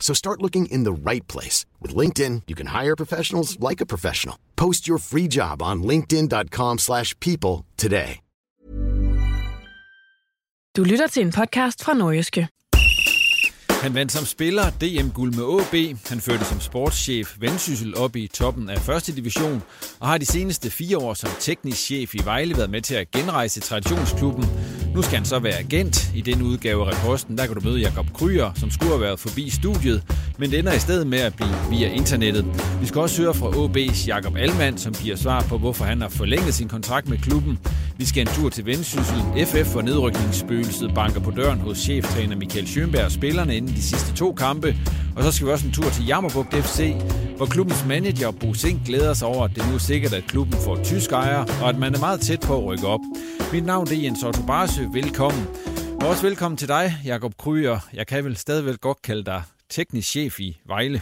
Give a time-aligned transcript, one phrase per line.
[0.00, 1.66] So start looking in the right place.
[1.82, 4.36] With LinkedIn, you can hire professionals like a professional.
[4.56, 8.20] Post your free job on linkedin.com slash people today.
[10.76, 12.48] Du lytter til en podcast fra Nordjyske.
[13.82, 15.96] Han vandt som spiller DM-guld med AB.
[16.08, 19.62] Han førte som sportschef Vendsyssel op i toppen af første division,
[20.00, 23.10] og har de seneste fire år som teknisk chef i Vejle været med til at
[23.10, 24.44] genrejse traditionsklubben.
[24.94, 26.10] Nu skal han så være agent.
[26.14, 29.20] I den udgave af reposten, der kan du møde Jakob Kryer, som skulle have været
[29.20, 30.02] forbi studiet,
[30.38, 32.44] men det ender i stedet med at blive via internettet.
[32.80, 36.08] Vi skal også høre fra OB's Jakob Almand, som giver svar på, hvorfor han har
[36.08, 37.58] forlænget sin kontrakt med klubben.
[37.96, 39.22] Vi skal en tur til Vendsyssel.
[39.46, 44.14] FF og nedrykningsspøgelset banker på døren hos cheftræner Michael Schönberg og spillerne inden de sidste
[44.14, 44.76] to kampe.
[45.18, 46.94] Og så skal vi også en tur til Jammerbugt FC,
[47.36, 50.58] hvor klubbens manager Bo Sink glæder sig over, at det nu er sikkert, at klubben
[50.64, 53.00] får tysk ejer, og at man er meget tæt på at rykke op.
[53.52, 54.82] Mit navn er Jens Otto Barsø.
[54.92, 55.46] Velkommen.
[56.00, 57.78] Og også velkommen til dig, Jakob Kryer.
[57.94, 61.00] Jeg kan vel stadigvæk godt kalde dig teknisk chef i Vejle.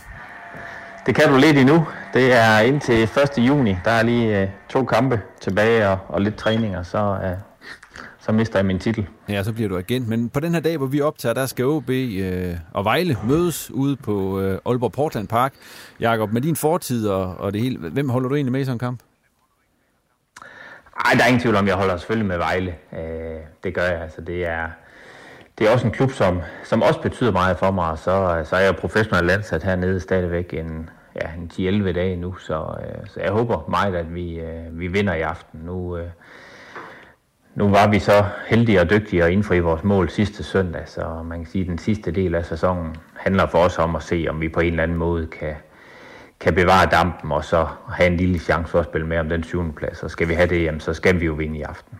[1.07, 1.87] Det kan du lidt endnu.
[2.15, 3.11] Det er indtil 1.
[3.39, 3.77] juni.
[3.85, 7.37] Der er lige øh, to kampe tilbage og, og lidt træninger, så, øh,
[8.27, 9.07] så mister jeg min titel.
[9.29, 10.09] Ja, så bliver du agent.
[10.09, 13.71] Men på den her dag, hvor vi optager, der skal OB øh, og Vejle mødes
[13.71, 15.55] ude på øh, Aalborg Portland Park.
[16.01, 18.75] Jakob, med din fortid og, og det hele, hvem holder du egentlig med i sådan
[18.75, 19.01] en kamp?
[21.05, 22.75] Ej, der er ingen tvivl om, jeg holder selvfølgelig med Vejle.
[22.93, 24.03] Øh, det gør jeg.
[24.03, 24.69] Altså, det er,
[25.59, 28.61] det er også en klub, som, som også betyder meget for mig, så, så er
[28.61, 30.91] jeg professionel landsat hernede stadigvæk en,
[31.23, 31.51] ja, en
[31.89, 35.21] 10-11 dage nu, så, øh, så jeg håber meget, at vi, øh, vi vinder i
[35.21, 35.61] aften.
[35.65, 36.09] Nu, øh,
[37.57, 41.39] nu var vi så heldige og dygtige at indfri vores mål sidste søndag, så man
[41.39, 44.41] kan sige, at den sidste del af sæsonen handler for os om at se, om
[44.41, 45.55] vi på en eller anden måde kan,
[46.41, 49.45] kan bevare dampen og så have en lille chance for at spille med om den
[49.45, 50.03] syvende plads.
[50.03, 51.99] Og skal vi have det, jamen, så skal vi jo vinde i aften.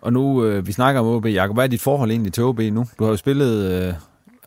[0.00, 1.26] Og nu, øh, vi snakker om OB.
[1.26, 2.86] Jakob, hvad er dit forhold egentlig til OB nu?
[2.98, 3.94] Du har jo spillet øh,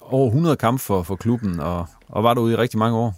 [0.02, 3.14] over 100 kampe for, for klubben, og, og var derude i rigtig mange år.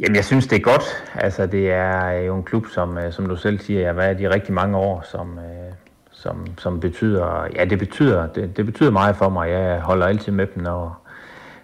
[0.00, 1.04] Jamen, jeg synes, det er godt.
[1.14, 4.20] Altså, det er jo en klub, som, øh, som du selv siger, jeg har været
[4.20, 5.72] i rigtig mange år, som, øh,
[6.10, 9.50] som, som betyder, ja, det betyder, det, det betyder meget for mig.
[9.50, 11.06] Jeg holder altid med dem, når,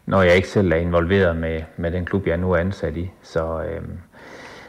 [0.07, 3.11] når jeg ikke selv er involveret med, med den klub, jeg nu er ansat i.
[3.23, 3.99] Så, øhm,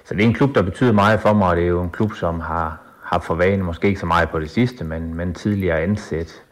[0.06, 1.90] så det er en klub, der betyder meget for mig, og det er jo en
[1.90, 5.34] klub, som har, har for vane, måske ikke så meget på det sidste, men, men
[5.34, 6.43] tidligere ansat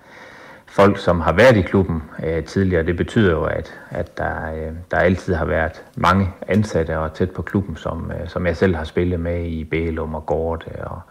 [0.72, 2.84] folk, som har været i klubben øh, tidligere.
[2.84, 7.32] Det betyder jo, at, at der, øh, der altid har været mange ansatte og tæt
[7.32, 10.92] på klubben, som, øh, som jeg selv har spillet med i Bælum og Gorte øh,
[10.92, 11.02] og,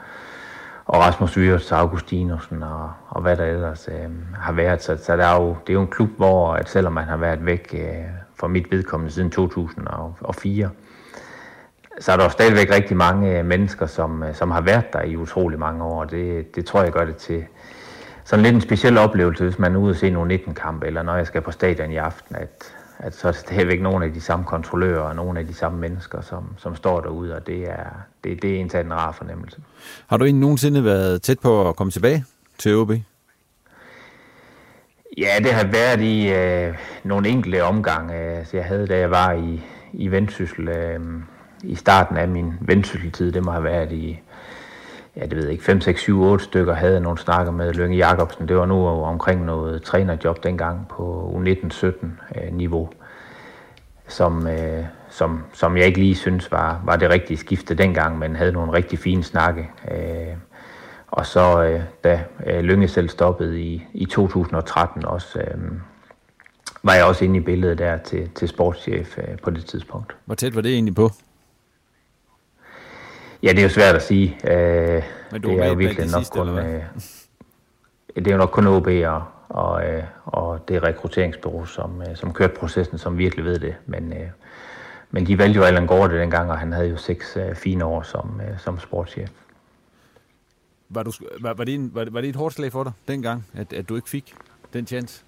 [0.86, 4.82] og Rasmus Vyrs, Augustinusen og, og hvad der ellers øh, har været.
[4.82, 7.16] Så, så der er jo, det er jo en klub, hvor at selvom man har
[7.16, 8.04] været væk øh,
[8.40, 10.70] fra mit vedkommende siden 2004,
[12.00, 15.02] så er der jo stadigvæk rigtig mange øh, mennesker, som, øh, som har været der
[15.02, 16.04] i utrolig mange år.
[16.04, 17.44] Det, det tror jeg gør det til
[18.30, 21.02] sådan lidt en speciel oplevelse, hvis man er ude og se nogle 19 kampe, eller
[21.02, 24.12] når jeg skal på stadion i aften, at, at så er det stadigvæk nogle af
[24.12, 27.70] de samme kontrollører og nogle af de samme mennesker, som, som står derude, og det
[27.70, 27.84] er,
[28.24, 29.60] det, det er en en rar fornemmelse.
[30.06, 32.24] Har du egentlig nogensinde været tæt på at komme tilbage
[32.58, 32.90] til OB?
[35.18, 36.74] Ja, det har været i øh,
[37.04, 38.14] nogle enkelte omgange.
[38.14, 39.62] Altså, jeg havde, da jeg var i,
[39.92, 41.00] i Vendsyssel, øh,
[41.62, 44.20] i starten af min Vendsysseltid, det må have været i
[45.16, 47.96] ja, det ved jeg ikke, 5, 6, 7, 8 stykker havde nogle snakker med Lønge
[47.96, 48.48] Jacobsen.
[48.48, 52.88] Det var nu omkring noget trænerjob dengang på U19-17 øh, niveau.
[54.08, 58.36] som, øh, som, som jeg ikke lige synes var, var det rigtige skifte dengang, men
[58.36, 59.70] havde nogle rigtig fine snakke.
[59.90, 60.36] Øh,
[61.10, 65.58] og så øh, da øh, Lønge selv stoppede i, i 2013 også, øh,
[66.82, 70.16] var jeg også inde i billedet der til, til sportschef øh, på det tidspunkt.
[70.24, 71.10] Hvor tæt var det egentlig på?
[73.42, 74.38] Ja, det er jo svært at sige.
[74.44, 75.02] Øh,
[75.32, 76.82] Men du det er jo virkelig nok sidste, kun, øh,
[78.16, 82.32] det er jo nok kun OB og, og, øh, og det rekrutteringsbureau, som, øh, som
[82.32, 83.74] kørte processen, som virkelig ved det.
[83.86, 84.28] Men, øh,
[85.10, 88.02] men de valgte jo Allan Gårde dengang, og han havde jo seks øh, fine år
[88.02, 89.30] som, øh, som sportschef.
[90.88, 92.92] Var, du, var, var, det en, var, det- var det et hårdt slag for dig
[93.08, 94.34] dengang, at, at du ikke fik
[94.72, 95.22] den chance?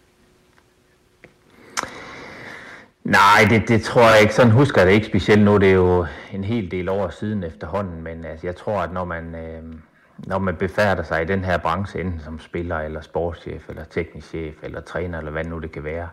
[3.05, 4.35] Nej, det, det tror jeg ikke.
[4.35, 5.59] Sådan husker jeg det ikke specielt nu.
[5.59, 9.05] Det er jo en hel del år siden efterhånden, men altså, jeg tror, at når
[9.05, 9.63] man, øh,
[10.19, 14.29] når man befærder sig i den her branche, enten som spiller, eller sportschef, eller teknisk
[14.29, 16.09] chef, eller træner, eller hvad nu det kan være,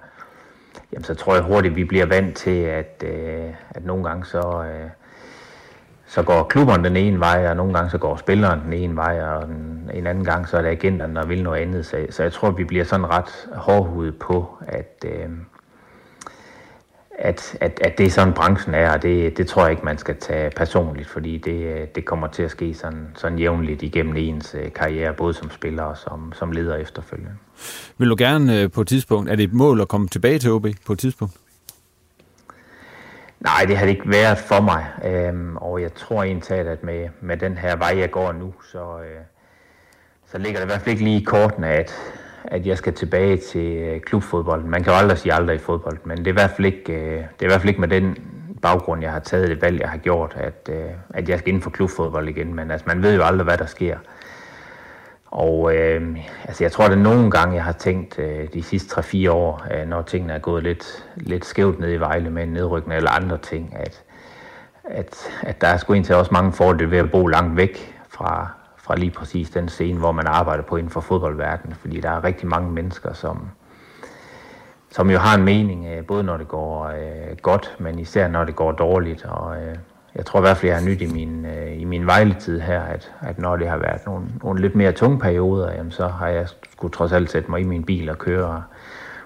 [0.93, 4.63] jamen, så tror jeg hurtigt, vi bliver vant til, at, øh, at nogle gange så,
[4.63, 4.89] øh,
[6.05, 9.21] så går klubberne den ene vej, og nogle gange så går spilleren den ene vej,
[9.21, 11.85] og en, en anden gang så er det agenterne, der vil noget andet.
[11.85, 15.05] Så, så jeg tror, vi bliver sådan ret hårdhudet på, at...
[15.05, 15.29] Øh,
[17.19, 19.97] at, at, at det er sådan branchen er, og det, det tror jeg ikke, man
[19.97, 24.55] skal tage personligt, fordi det, det kommer til at ske sådan, sådan jævnligt igennem ens
[24.59, 27.31] øh, karriere, både som spiller og som, som leder efterfølgende.
[27.97, 30.51] Vil du gerne øh, på et tidspunkt, er det et mål at komme tilbage til
[30.51, 31.33] OB på et tidspunkt?
[33.39, 37.09] Nej, det har det ikke været for mig, øhm, og jeg tror egentlig, at med,
[37.21, 39.21] med den her vej, jeg går nu, så, øh,
[40.31, 41.95] så ligger det i hvert fald ikke lige i kortene, at,
[42.45, 44.63] at jeg skal tilbage til øh, klubfodbold.
[44.63, 46.93] Man kan jo aldrig sige aldrig i fodbold, men det er i hvert fald ikke,
[46.93, 48.17] øh, det er i hvert fald ikke med den
[48.61, 51.61] baggrund, jeg har taget det valg, jeg har gjort, at, øh, at jeg skal ind
[51.61, 52.53] for klubfodbold igen.
[52.55, 53.97] Men altså, man ved jo aldrig, hvad der sker.
[55.31, 59.29] Og øh, altså, jeg tror, at nogle gange, jeg har tænkt øh, de sidste 3-4
[59.29, 62.97] år, øh, når tingene er gået lidt, lidt skævt ned i Vejle med en nedrykning
[62.97, 64.03] eller andre ting, at,
[64.83, 68.51] at, at der er sgu egentlig også mange fordele ved at bo langt væk fra,
[68.89, 71.75] fra lige præcis den scene, hvor man arbejder på inden for fodboldverdenen.
[71.81, 73.49] Fordi der er rigtig mange mennesker, som,
[74.91, 78.43] som jo har en mening, øh, både når det går øh, godt, men især når
[78.43, 79.25] det går dårligt.
[79.25, 79.75] Og øh,
[80.15, 82.81] jeg tror i hvert fald, jeg har nyt i min, øh, i min vejletid her,
[82.81, 86.27] at, at når det har været nogle, nogle lidt mere tunge perioder, jamen, så har
[86.27, 88.63] jeg skulle trods alt sætte mig i min bil og køre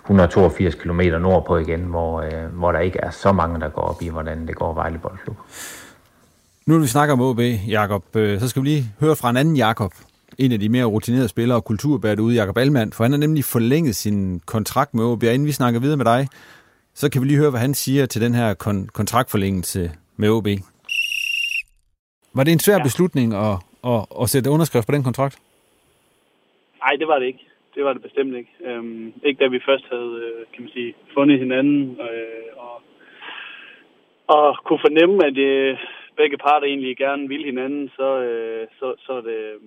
[0.01, 4.01] 182 km nordpå igen, hvor, øh, hvor der ikke er så mange, der går op
[4.01, 5.37] i, hvordan det går Vejle Boldklub.
[6.67, 7.39] Nu når vi snakker om OB,
[7.77, 9.91] Jakob, øh, så skal vi lige høre fra en anden Jakob,
[10.39, 13.43] en af de mere rutinerede spillere og kulturbærer derude, Jakob Almand, for han har nemlig
[13.43, 16.27] forlænget sin kontrakt med OB, og inden vi snakker videre med dig,
[16.93, 20.47] så kan vi lige høre, hvad han siger til den her kon- kontraktforlængelse med OB.
[22.35, 22.83] Var det en svær ja.
[22.83, 23.55] beslutning at,
[23.91, 25.35] at, at sætte underskrift på den kontrakt?
[26.83, 27.45] Nej, det var det ikke.
[27.75, 28.51] Det var det bestemt ikke.
[28.65, 32.75] Øhm, ikke da vi først havde, øh, kan man sige, fundet hinanden øh, og,
[34.27, 35.77] og kunne fornemme, at øh,
[36.17, 39.59] begge parter egentlig gerne vil hinanden, så, øh, så, så, er det, øh,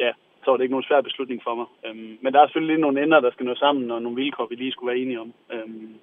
[0.00, 0.12] ja,
[0.42, 1.66] så var det ikke nogen svær beslutning for mig.
[1.86, 4.46] Øhm, men der er selvfølgelig lige nogle ender, der skal nå sammen, og nogle vilkår,
[4.46, 5.32] vi lige skulle være enige om.
[5.52, 5.94] Øhm,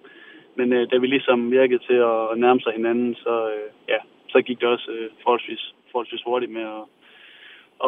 [0.58, 4.00] men øh, da vi ligesom virkede til at, at nærme sig hinanden, så, øh, ja,
[4.30, 6.84] så gik det også øh, forholdsvis, forholdsvis hurtigt med at,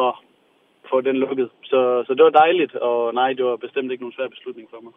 [0.02, 0.12] at
[0.90, 1.48] få den lukket.
[1.64, 4.80] Så, så det var dejligt, og nej, det var bestemt ikke nogen svær beslutning for
[4.80, 4.92] mig.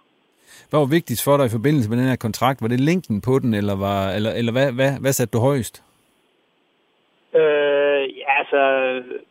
[0.70, 2.62] Hvad var vigtigst for dig i forbindelse med den her kontrakt?
[2.62, 5.87] Var det længden på den, eller, var, eller, eller hvad, hvad, hvad satte du højst?
[7.40, 8.62] Øh, ja, altså,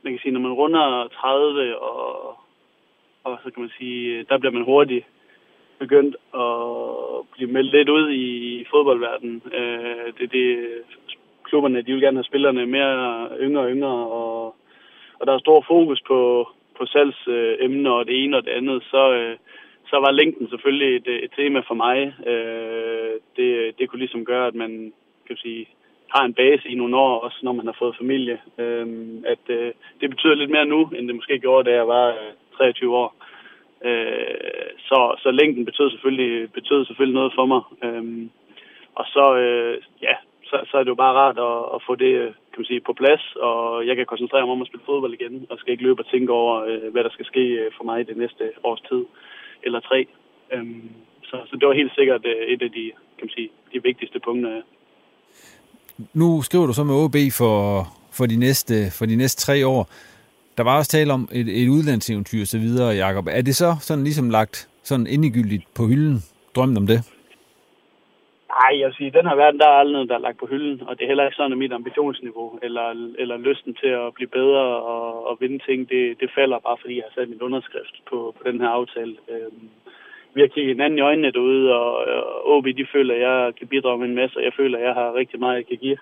[0.03, 2.39] man kan sige, når man runder 30, og,
[3.25, 5.07] og så kan man sige, der bliver man hurtigt
[5.79, 6.51] begyndt at
[7.33, 9.43] blive meldt lidt ud i fodboldverdenen.
[9.53, 10.69] Øh, det, det,
[11.45, 14.55] klubberne, de vil gerne have spillerne mere yngre og yngre, og,
[15.19, 16.49] og der er stor fokus på,
[16.79, 19.37] på salgsemner og det ene og det andet, så, øh,
[19.91, 21.99] så var længden selvfølgelig et, et tema for mig.
[22.27, 24.93] Øh, det, det kunne ligesom gøre, at man
[25.27, 25.69] kan sige,
[26.15, 28.41] har en base i nogle år, også når man har fået familie.
[28.59, 28.87] Øh,
[29.25, 32.33] at øh, det betyder lidt mere nu, end det måske gjorde, da jeg var øh,
[32.57, 33.15] 23 år.
[33.85, 37.63] Øh, så, så længden betød selvfølgelig, betød selvfølgelig noget for mig.
[37.85, 38.29] Øh,
[38.95, 42.13] og så, øh, ja, så, så er det jo bare rart at, at få det
[42.23, 45.15] øh, kan man sige, på plads, og jeg kan koncentrere mig om at spille fodbold
[45.15, 47.85] igen, og skal ikke løbe og tænke over, øh, hvad der skal ske øh, for
[47.85, 49.05] mig i det næste års tid,
[49.63, 50.07] eller tre.
[50.53, 50.91] Øhm,
[51.29, 52.85] så, så det var helt sikkert øh, et af de,
[53.19, 54.63] kan man sige, de vigtigste punkter.
[56.15, 59.89] Nu skriver du så med OB for, for, de næste, for de næste tre år.
[60.57, 63.27] Der var også tale om et, et udlandseventyr og så videre, Jacob.
[63.31, 66.19] Er det så sådan ligesom lagt sådan endegyldigt på hylden,
[66.55, 67.01] drømmen om det?
[68.57, 70.39] Nej, jeg vil sige, i den her verden, der er aldrig noget, der er lagt
[70.39, 72.87] på hylden, og det er heller ikke sådan, at mit ambitionsniveau, eller,
[73.19, 76.95] eller lysten til at blive bedre og, og vinde ting, det, det falder bare, fordi
[76.97, 79.17] jeg har sat min underskrift på, på den her aftale.
[79.33, 79.69] Øhm,
[80.37, 81.91] vi har kigget hinanden i øjnene derude, og,
[82.45, 84.85] og OB, de føler, at jeg kan bidrage med en masse, og jeg føler, at
[84.85, 85.99] jeg har rigtig meget, jeg kan give.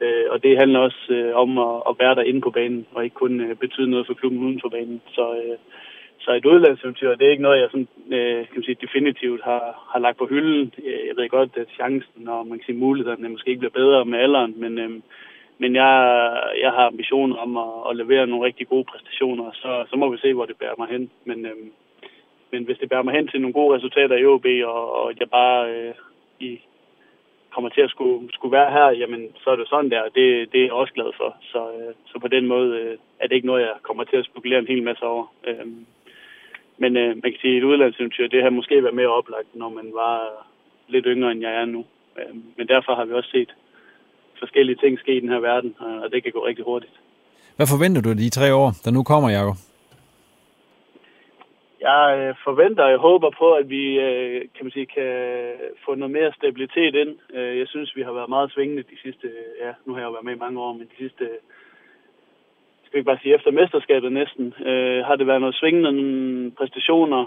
[0.00, 3.04] Øh, og det handler også øh, om at, at være der inde på banen, og
[3.04, 5.00] ikke kun øh, betyde noget for klubben uden for banen.
[5.16, 5.56] Så, øh,
[6.18, 9.64] så et udlandseventyr, det er ikke noget, jeg sådan, øh, kan man sige, definitivt har,
[9.92, 10.72] har lagt på hylden.
[10.84, 14.04] Øh, jeg ved godt, at chancen og man kan sige, mulighederne måske ikke bliver bedre
[14.04, 14.90] med alderen, men, øh,
[15.58, 15.92] men jeg,
[16.64, 20.18] jeg har ambitioner om at, at levere nogle rigtig gode præstationer, så, så må vi
[20.18, 21.10] se, hvor det bærer mig hen.
[21.24, 21.56] Men, øh,
[22.50, 25.30] men hvis det bærer mig hen til nogle gode resultater i OB, og, og jeg
[25.30, 25.94] bare øh,
[26.40, 26.60] i,
[27.54, 30.58] kommer til at skulle, skulle være her, jamen så er det sådan der, det, det
[30.60, 31.36] er jeg også glad for.
[31.52, 34.28] Så, øh, så på den måde øh, er det ikke noget, jeg kommer til at
[34.30, 35.24] spekulere en hel masse over.
[35.48, 35.66] Øh,
[36.82, 39.68] men øh, man kan sige, at et udlandseventyr, det har måske været mere oplagt, når
[39.68, 40.46] man var
[40.88, 41.84] lidt yngre, end jeg er nu.
[42.18, 43.54] Øh, men derfor har vi også set
[44.38, 46.92] forskellige ting ske i den her verden, og det kan gå rigtig hurtigt.
[47.56, 49.56] Hvad forventer du de tre år, der nu kommer, Jacob?
[51.80, 55.12] Jeg øh, forventer og jeg håber på, at vi øh, kan, man sige, kan
[55.84, 57.16] få noget mere stabilitet ind.
[57.34, 59.28] Øh, jeg synes, vi har været meget svingende de sidste,
[59.60, 61.24] ja, nu har jeg jo været med i mange år, men de sidste,
[62.84, 64.54] skal vi ikke bare sige efter mesterskabet næsten,
[65.04, 67.22] har det været noget svingende præstationer,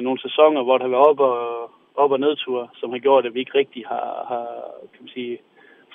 [0.00, 3.34] nogle sæsoner, hvor det har været op og, op og nedture, som har gjort, at
[3.34, 4.46] vi ikke rigtig har, har
[4.92, 5.38] kan man sige,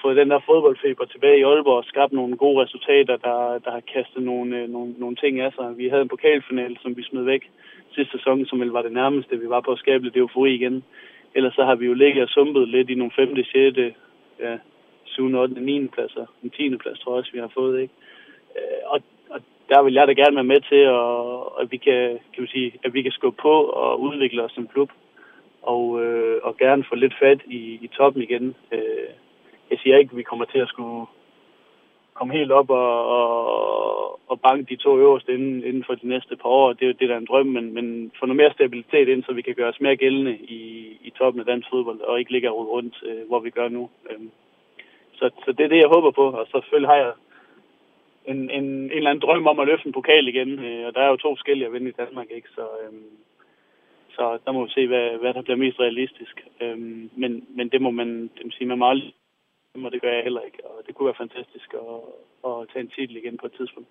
[0.04, 3.84] fået den der fodboldfeber tilbage i Aalborg og skabt nogle gode resultater, der, der har
[3.94, 5.78] kastet nogle, øh, nogle, nogle ting af sig.
[5.78, 7.44] Vi havde en pokalfinale, som vi smed væk
[7.96, 10.84] sidste sæson, som vel var det nærmeste, vi var på at skabe lidt eufori igen.
[11.36, 13.78] Ellers så har vi jo ligget og sumpet lidt i nogle 5., 6.,
[14.40, 14.58] ja,
[15.04, 15.88] 7., 8., 9.
[15.88, 16.26] pladser.
[16.44, 16.78] En 10.
[16.78, 17.94] plads tror jeg også, vi har fået, ikke?
[18.58, 21.16] Øh, og, og der vil jeg da gerne være med til, at,
[21.62, 24.68] at vi kan, kan man sige, at vi kan skubbe på og udvikle os som
[24.68, 24.90] klub.
[25.62, 28.56] Og, øh, og gerne få lidt fat i, i toppen igen.
[28.72, 29.10] Øh,
[29.72, 31.06] jeg siger ikke, at vi kommer til at skulle
[32.14, 36.36] komme helt op og, og, og banke de to øverste inden, inden for de næste
[36.36, 36.74] par år.
[36.74, 39.24] Det er jo det, der er en drøm, men, men få noget mere stabilitet ind,
[39.24, 40.62] så vi kan gøre os mere gældende i,
[41.04, 43.90] i toppen af dansk fodbold, og ikke ligge og rundt, øh, hvor vi gør nu.
[44.10, 44.32] Øhm,
[45.14, 47.12] så, så det er det, jeg håber på, og så selvfølgelig har jeg
[48.26, 51.02] en, en, en eller anden drøm om at løfte en pokal igen, øh, og der
[51.02, 52.50] er jo to forskellige at vinde i Danmark, ikke?
[52.56, 53.10] Så, øhm,
[54.10, 56.46] så der må vi se, hvad, hvad der bliver mest realistisk.
[56.62, 59.14] Øhm, men, men det må man, det må sige, man må aldrig
[59.86, 60.60] og det gør jeg heller ikke.
[60.66, 62.00] Og det kunne være fantastisk at,
[62.50, 63.90] at tage en titel igen på et tidspunkt.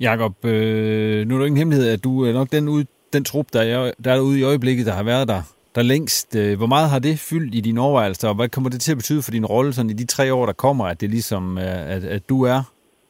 [0.00, 3.24] Jakob, øh, nu er det ikke en hemmelighed, at du er nok den, ud, den
[3.24, 5.42] trup, der er, der er ude i øjeblikket, der har været der,
[5.74, 6.36] der længst.
[6.36, 8.98] Øh, hvor meget har det fyldt i dine overvejelser, og hvad kommer det til at
[8.98, 12.04] betyde for din rolle sådan i de tre år, der kommer, at det ligesom, at,
[12.04, 12.62] at du er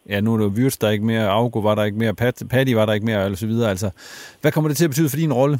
[0.08, 2.42] ja, nu er det Wirtz, der er ikke mere, Augo var der ikke mere, Pat,
[2.50, 3.70] Patty var der ikke mere, og så videre.
[3.70, 3.90] Altså,
[4.40, 5.58] hvad kommer det til at betyde for din rolle?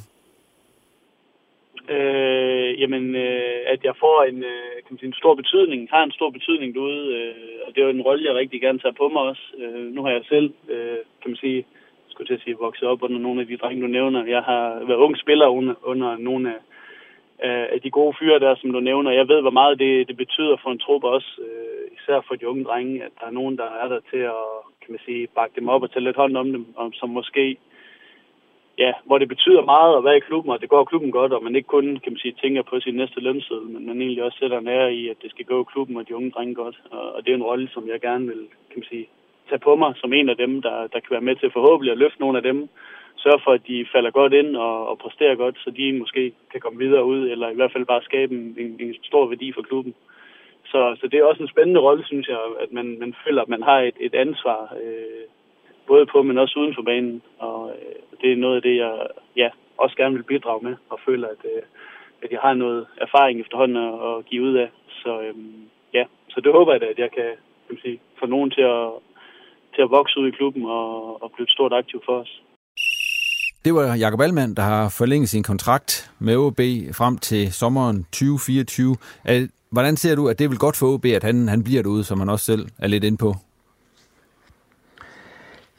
[1.91, 6.03] Øh, jamen, øh, at jeg får en, øh, kan man sige, en stor betydning, har
[6.05, 7.35] en stor betydning derude, øh,
[7.65, 9.45] og det er jo en rolle, jeg rigtig gerne tager på mig også.
[9.59, 11.67] Øh, nu har jeg selv, øh, kan man sige,
[12.09, 14.25] skulle til at sige, vokset op under nogle af de drenge, du nævner.
[14.37, 16.55] Jeg har været ung spiller under, under nogle
[17.39, 19.11] af, af de gode fyre der, som du nævner.
[19.11, 22.49] Jeg ved, hvor meget det, det betyder for en truppe også, øh, især for de
[22.49, 24.45] unge drenge, at der er nogen, der er der til at,
[24.83, 27.57] kan man sige, bakke dem op og tage lidt hånd om dem, og som måske
[28.85, 31.45] ja, hvor det betyder meget at være i klubben, og det går klubben godt, og
[31.45, 34.39] man ikke kun kan man sige, tænker på sin næste lønseddel, men man egentlig også
[34.39, 36.77] sætter en ære i, at det skal gå klubben og de unge drenge godt.
[36.91, 39.07] Og det er en rolle, som jeg gerne vil kan man sige,
[39.49, 41.99] tage på mig som en af dem, der, der kan være med til forhåbentlig at
[41.99, 42.69] løfte nogle af dem,
[43.17, 46.61] sørge for, at de falder godt ind og, og præsterer godt, så de måske kan
[46.61, 49.63] komme videre ud, eller i hvert fald bare skabe en, en, en stor værdi for
[49.63, 49.95] klubben.
[50.65, 53.49] Så, så det er også en spændende rolle, synes jeg, at man, man føler, at
[53.49, 55.25] man har et, et ansvar, øh,
[55.93, 57.23] både på, men også uden for banen.
[57.47, 58.93] Og øh, det er noget af det, jeg
[59.43, 59.49] ja,
[59.83, 61.63] også gerne vil bidrage med, og føler, at, øh,
[62.23, 64.69] at jeg har noget erfaring efterhånden at, at give ud af.
[65.03, 65.35] Så øh,
[65.99, 67.31] ja, så det håber jeg da, at jeg kan,
[67.65, 68.87] kan man sige, få nogen til at,
[69.75, 72.33] til at vokse ud i klubben og, og blive et stort aktiv for os.
[73.65, 76.61] Det var Jakob Allmann, der har forlænget sin kontrakt med OB
[77.01, 78.97] frem til sommeren 2024.
[79.73, 82.19] Hvordan ser du, at det vil godt for OB, at han, han bliver derude, som
[82.19, 83.35] han også selv er lidt ind på?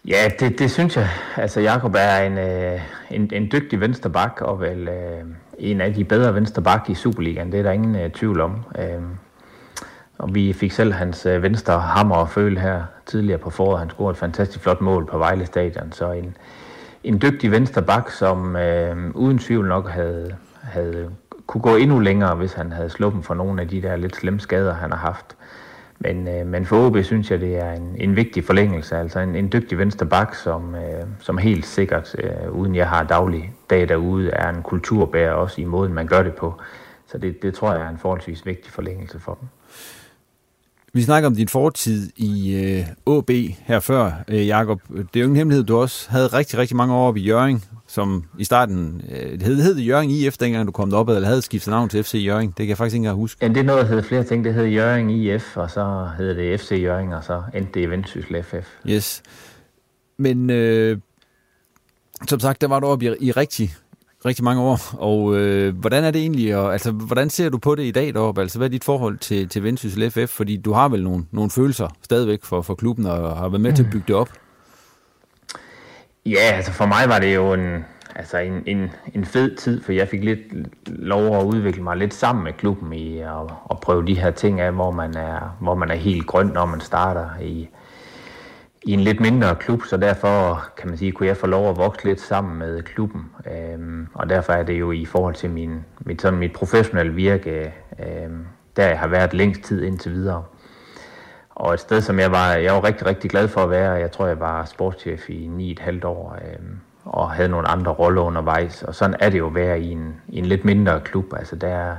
[0.07, 1.09] Ja, det, det synes jeg.
[1.37, 2.81] Altså, Jakob er en, øh,
[3.11, 5.23] en, en dygtig vensterbak, og vel øh,
[5.59, 7.51] en af de bedre vensterbak i Superligaen.
[7.51, 8.63] Det er der ingen øh, tvivl om.
[8.79, 9.01] Øh,
[10.17, 13.79] og vi fik selv hans øh, venstre hammer og føle her tidligere på foråret.
[13.79, 15.91] Han scorede et fantastisk flot mål på Vejle Stadion.
[15.91, 16.37] Så en,
[17.03, 21.09] en dygtig vensterbak, som øh, uden tvivl nok havde, havde
[21.47, 24.39] kunne gå endnu længere, hvis han havde sluppet for nogle af de der lidt slemme
[24.39, 25.35] skader, han har haft.
[26.03, 29.35] Men, øh, men for OB synes jeg, det er en, en vigtig forlængelse, altså en,
[29.35, 33.89] en dygtig venstre bak, som, øh, som helt sikkert, øh, uden jeg har daglig dag
[33.89, 36.53] derude, er en kulturbærer også i måden, man gør det på.
[37.07, 39.47] Så det, det tror jeg er en forholdsvis vigtig forlængelse for dem.
[40.93, 43.29] Vi snakker om din fortid i øh, AB
[43.63, 44.81] her før, øh, Jakob.
[44.89, 47.65] Det er jo ingen hemmelighed, du også havde rigtig, rigtig mange år op i Jøring,
[47.87, 51.41] som i starten øh, det hed, hed Jøring IF, dengang du kom op, eller havde
[51.41, 52.49] skiftet navn til FC Jøring.
[52.49, 53.45] Det kan jeg faktisk ikke engang huske.
[53.45, 54.45] Ja, det er noget, der hedder flere ting.
[54.45, 57.89] Det hedder Jøring IF, og så hedder det FC Jøring, og så endte det i
[57.89, 58.67] Vendsyssel FF.
[58.89, 59.23] Yes.
[60.17, 60.97] Men øh,
[62.27, 63.75] som sagt, der var du oppe i, i rigtig,
[64.25, 67.75] rigtig mange år, og øh, hvordan er det egentlig, og, altså, hvordan ser du på
[67.75, 68.41] det i dag deroppe?
[68.41, 70.29] Altså, hvad er dit forhold til, til Vendsyssel FF?
[70.29, 73.69] Fordi du har vel nogle, nogle følelser stadigvæk for, for klubben, og har været med
[73.69, 73.75] mm.
[73.75, 74.29] til at bygge det op.
[76.25, 77.85] Ja, altså for mig var det jo en,
[78.15, 80.39] altså en, en, en fed tid, for jeg fik lidt
[80.87, 84.59] lov at udvikle mig lidt sammen med klubben i at, at prøve de her ting
[84.59, 87.69] af, hvor man er, hvor man er helt grøn, når man starter i,
[88.83, 91.77] i en lidt mindre klub, så derfor kan man sige, kunne jeg få lov at
[91.77, 93.29] vokse lidt sammen med klubben.
[93.51, 97.73] Øhm, og derfor er det jo i forhold til min, mit, sådan mit professionelle virke,
[97.99, 98.45] øhm,
[98.75, 100.43] der jeg har været længst tid indtil videre.
[101.49, 103.91] Og et sted, som jeg var, jeg var rigtig, rigtig glad for at være.
[103.91, 107.91] Jeg tror, jeg var sportschef i ni et halvt år, øhm, og havde nogle andre
[107.91, 108.83] roller undervejs.
[108.83, 111.25] Og sådan er det jo at være i en, i en lidt mindre klub.
[111.37, 111.95] Altså der,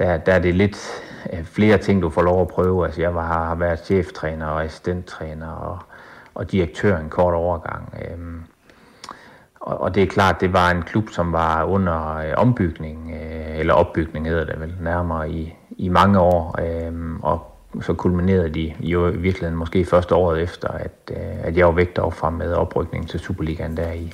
[0.00, 1.02] der, der er det lidt
[1.32, 2.84] øh, flere ting, du får lov at prøve.
[2.84, 5.78] Altså jeg var, har været cheftræner og assistenttræner og,
[6.34, 7.94] og direktør en kort overgang.
[8.10, 8.42] Øhm,
[9.60, 13.58] og, og det er klart, det var en klub, som var under øh, ombygning, øh,
[13.58, 16.60] eller opbygning hedder det vel, nærmere i, i mange år.
[16.60, 16.92] Øh,
[17.22, 17.46] og
[17.80, 21.72] så kulminerede de jo i virkeligheden måske første året efter, at, øh, at jeg var
[21.72, 24.12] væk fra med oprykningen til Superligaen der i,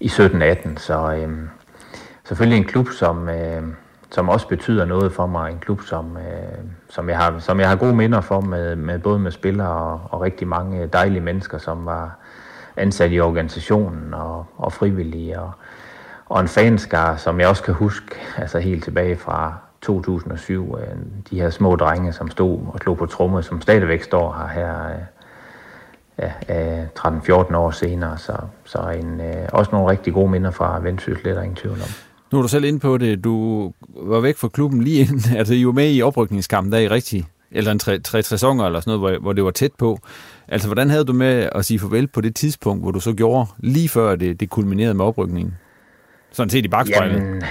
[0.00, 0.76] i 17-18.
[0.76, 1.38] Så øh,
[2.24, 3.62] selvfølgelig en klub, som, øh,
[4.14, 5.52] som også betyder noget for mig.
[5.52, 8.98] En klub, som, øh, som, jeg, har, som jeg har gode minder for, med, med
[8.98, 12.18] både med spillere og, og rigtig mange dejlige mennesker, som var
[12.76, 15.40] ansat i organisationen og, og frivillige.
[15.40, 15.52] Og,
[16.26, 20.76] og en fanskar, som jeg også kan huske altså helt tilbage fra 2007.
[20.80, 20.96] Øh,
[21.30, 24.88] de her små drenge, som stod og slog på trommer, som stadigvæk står her, her
[24.88, 28.18] øh, ja, øh, 13-14 år senere.
[28.18, 31.56] Så, så en, øh, også nogle rigtig gode minder fra Vendsyssel, det er der ingen
[31.56, 32.13] tvivl om.
[32.34, 33.24] Nu er du selv inde på det.
[33.24, 35.20] Du var væk fra klubben lige inden.
[35.38, 38.80] Altså, I var med i oprykningskampen der i rigtig, eller en tre, tre sæsoner eller
[38.80, 39.98] sådan noget, hvor, hvor det var tæt på.
[40.48, 43.46] Altså, hvordan havde du med at sige farvel på det tidspunkt, hvor du så gjorde,
[43.58, 45.54] lige før det, det kulminerede med oprykningen?
[46.32, 47.14] Sådan set i bagspejlet.
[47.14, 47.42] Jamen,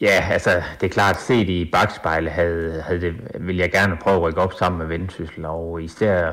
[0.00, 4.16] ja, altså, det er klart, set i bagspejlet havde, havde det, ville jeg gerne prøve
[4.16, 6.32] at rykke op sammen med Vendsyssel, og især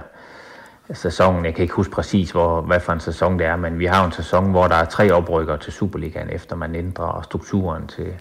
[0.93, 3.85] sæsonen, jeg kan ikke huske præcis, hvor, hvad for en sæson det er, men vi
[3.85, 8.13] har en sæson, hvor der er tre oprykker til Superligaen, efter man ændrer strukturen til,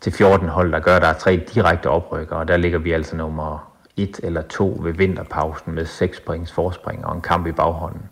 [0.00, 2.92] til 14 hold, der gør, at der er tre direkte oprykker, og der ligger vi
[2.92, 7.52] altså nummer et eller to ved vinterpausen med 6 points forspring og en kamp i
[7.52, 8.08] baghånden.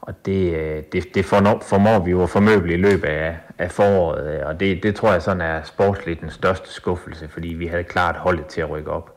[0.00, 4.40] Og det, øh, det, det formår vi jo at formøble i løbet af, af foråret,
[4.40, 7.84] øh, og det, det tror jeg sådan er sportsligt den største skuffelse, fordi vi havde
[7.84, 9.14] klart holdet til at rykke op.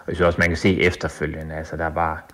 [0.00, 2.24] Og jeg synes også, man kan se efterfølgende, altså der var,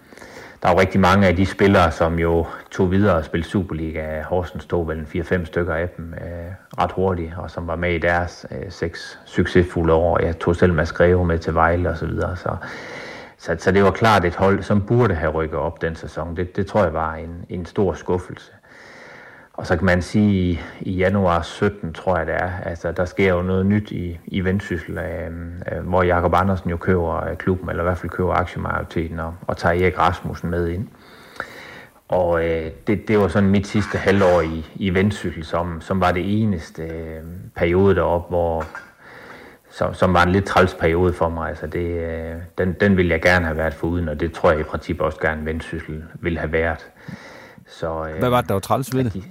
[0.62, 4.22] der er jo rigtig mange af de spillere, som jo tog videre og spillede Superliga.
[4.22, 7.98] Horsens tog vel 4-5 stykker af dem øh, ret hurtigt, og som var med i
[7.98, 10.22] deres øh, seks succesfulde år.
[10.22, 12.36] Jeg tog selv med Greve med til Vejle og så videre.
[12.36, 12.56] Så,
[13.38, 16.36] så, så det var klart et hold, som burde have rykket op den sæson.
[16.36, 18.52] Det, det tror jeg var en, en stor skuffelse.
[19.60, 23.04] Og så kan man sige, at i januar 17, tror jeg det er, altså der
[23.04, 25.30] sker jo noget nyt i, i Vendsyssel, øh,
[25.72, 29.34] øh, hvor Jakob Andersen jo køber øh, klubben, eller i hvert fald køber aktiemajoriteten, og,
[29.46, 30.88] og tager Erik Rasmussen med ind.
[32.08, 36.12] Og øh, det, det var sådan mit sidste halvår i, i Vendsyssel, som, som var
[36.12, 37.22] det eneste øh,
[37.56, 38.64] periode deroppe, hvor,
[39.70, 41.48] som, som var en lidt træls periode for mig.
[41.48, 44.60] Altså det, øh, den, den ville jeg gerne have været foruden, og det tror jeg
[44.60, 46.90] i princippet også gerne Vendsyssel ville have været.
[47.66, 49.24] Så, øh, Hvad var det, der var træls ved det?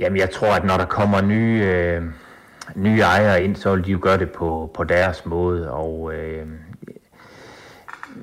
[0.00, 2.02] Jamen, jeg tror, at når der kommer nye, øh,
[2.74, 6.46] nye ejere ind, så vil de jo gøre det på, på deres måde, og øh,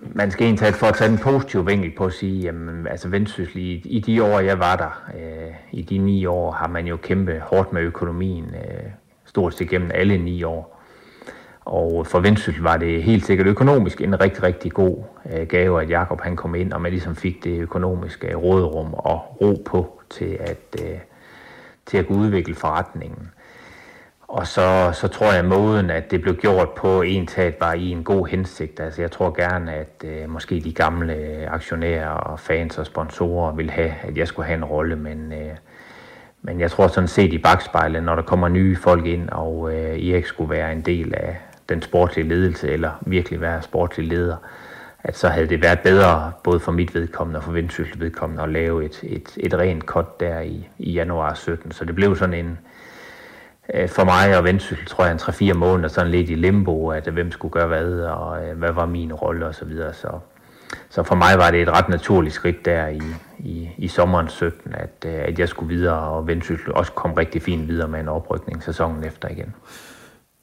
[0.02, 3.58] man skal egentlig for at tage en positiv vinkel på at sige, jamen, altså Vendsyssel,
[3.58, 6.98] i, i de år, jeg var der, øh, i de ni år, har man jo
[6.98, 8.90] kæmpet hårdt med økonomien, øh,
[9.26, 10.84] stort set gennem alle ni år.
[11.66, 15.90] Og for Vendsyssel var det helt sikkert økonomisk en rigtig, rigtig god øh, gave, at
[15.90, 20.38] Jakob han kom ind, og man ligesom fik det økonomiske råderum og ro på til
[20.40, 20.98] at, øh,
[21.88, 23.32] til at kunne udvikle forretningen.
[24.28, 27.74] Og så, så tror jeg, at måden, at det blev gjort på en tat, var
[27.74, 28.80] i en god hensigt.
[28.80, 33.56] Altså, jeg tror gerne, at øh, måske de gamle øh, aktionærer og fans og sponsorer
[33.56, 35.56] ville have, at jeg skulle have en rolle, men, øh,
[36.42, 40.08] men jeg tror sådan set i bagspejlet, når der kommer nye folk ind, og øh,
[40.10, 41.38] Erik skulle være en del af
[41.70, 44.36] den sportlige ledelse, eller virkelig være sportlig leder,
[45.08, 48.50] at så havde det været bedre, både for mit vedkommende og for Vendsyssel vedkommende, at
[48.50, 51.72] lave et, et, et rent cut der i, i januar 17.
[51.72, 52.58] Så det blev sådan en,
[53.74, 55.20] øh, for mig og Vendsyssel, tror jeg, en
[55.52, 58.86] 3-4 måneder sådan lidt i limbo, at hvem skulle gøre hvad, og øh, hvad var
[58.86, 59.94] min rolle og så videre.
[59.94, 60.08] Så,
[60.90, 63.02] så for mig var det et ret naturligt skridt der i,
[63.40, 67.42] i, i sommeren 17, at, øh, at jeg skulle videre, og Vendsyssel også kom rigtig
[67.42, 69.54] fint videre med en oprykning sæsonen efter igen.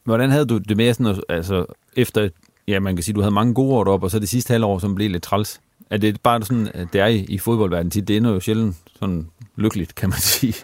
[0.04, 2.28] Hvordan havde du det med sådan, altså efter,
[2.68, 4.78] ja man kan sige, du havde mange gode år deroppe, og så det sidste halvår,
[4.78, 5.60] som blev lidt træls.
[5.90, 8.76] Er det bare sådan, at det er i, i fodboldverdenen tit, det ender jo sjældent
[8.98, 10.54] sådan lykkeligt, kan man sige.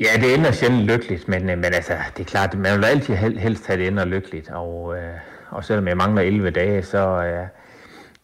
[0.00, 3.14] Ja, det ender sjældent lykkeligt, men, øh, men altså, det er klart, man vil altid
[3.16, 5.14] helst have det ender lykkeligt, og, øh,
[5.50, 7.46] og selvom jeg mangler 11 dage, så, øh,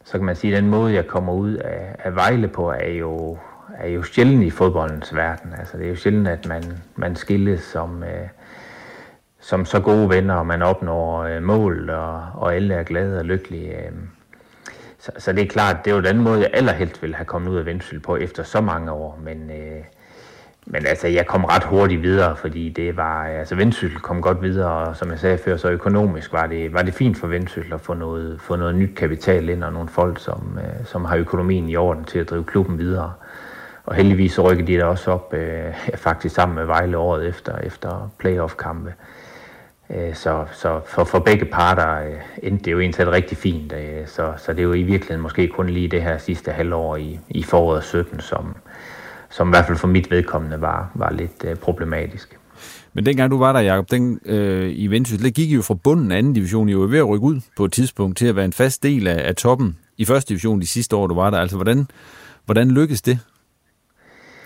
[0.05, 2.91] så kan man sige, at den måde, jeg kommer ud af, af Vejle på, er
[2.91, 3.39] jo,
[3.79, 5.53] er jo sjældent i fodboldens verden.
[5.59, 6.63] Altså, det er jo sjældent, at man,
[6.97, 8.29] man skilles som, øh,
[9.43, 13.25] som så gode venner, og man opnår øh, mål, og, og alle er glade og
[13.25, 13.77] lykkelige.
[13.77, 13.93] Øh.
[14.99, 17.51] Så, så det er klart, det er jo den måde, jeg allerhelst ville have kommet
[17.51, 19.51] ud af Vendsyssel på efter så mange år, men...
[19.51, 19.85] Øh,
[20.67, 24.43] men altså, jeg kom ret hurtigt videre, fordi det var, øh, altså Vendsyssel kom godt
[24.43, 27.73] videre, og som jeg sagde før, så økonomisk var det, var det fint for Vendsyssel
[27.73, 31.17] at få noget, få noget nyt kapital ind, og nogle folk, som, øh, som har
[31.17, 33.13] økonomien i orden til at drive klubben videre.
[33.85, 35.75] Og heldigvis så rykkede de da også op, øh,
[36.07, 38.91] faktisk sammen med Vejle året efter, efter playoff-kampe.
[38.91, 39.22] Øh,
[40.15, 44.33] så, så for, for begge parter øh, endte det jo egentlig rigtig fint, øh, så,
[44.39, 47.43] så det er jo i virkeligheden måske kun lige det her sidste halvår i, i
[47.43, 48.57] foråret 17, som,
[49.31, 52.39] som i hvert fald for mit vedkommende var, var lidt øh, problematisk.
[52.95, 55.75] Men dengang du var der, Jacob, den, øh, i Vendsyssel, det gik I jo fra
[55.75, 56.69] bunden af anden division.
[56.69, 59.07] I var ved at rykke ud på et tidspunkt til at være en fast del
[59.07, 61.39] af, af toppen i første division de sidste år, du var der.
[61.39, 61.87] Altså, hvordan,
[62.45, 63.19] hvordan lykkedes det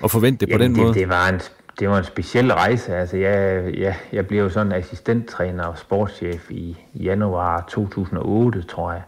[0.04, 0.94] at forvente det Jamen, på den det, måde?
[0.94, 1.40] Det var, en,
[1.80, 2.96] det var en speciel rejse.
[2.96, 9.02] Altså, jeg, jeg, jeg blev jo sådan assistenttræner og sportschef i januar 2008, tror jeg.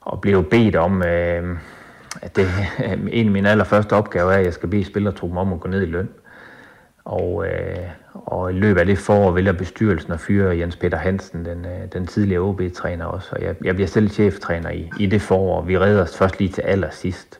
[0.00, 1.02] Og blev bedt om...
[1.02, 1.56] Øh,
[2.22, 2.48] at det,
[3.12, 5.82] en af mine allerførste opgaver er, at jeg skal bede spillertruppen om at gå ned
[5.82, 6.08] i løn.
[7.04, 11.44] Og, øh, og i løbet af det forår vælger bestyrelsen at fyre Jens Peter Hansen,
[11.44, 13.28] den, øh, den tidligere OB-træner også.
[13.32, 15.62] Og jeg, jeg bliver selv cheftræner i, i det forår.
[15.62, 17.39] Vi redder os først lige til allersidst.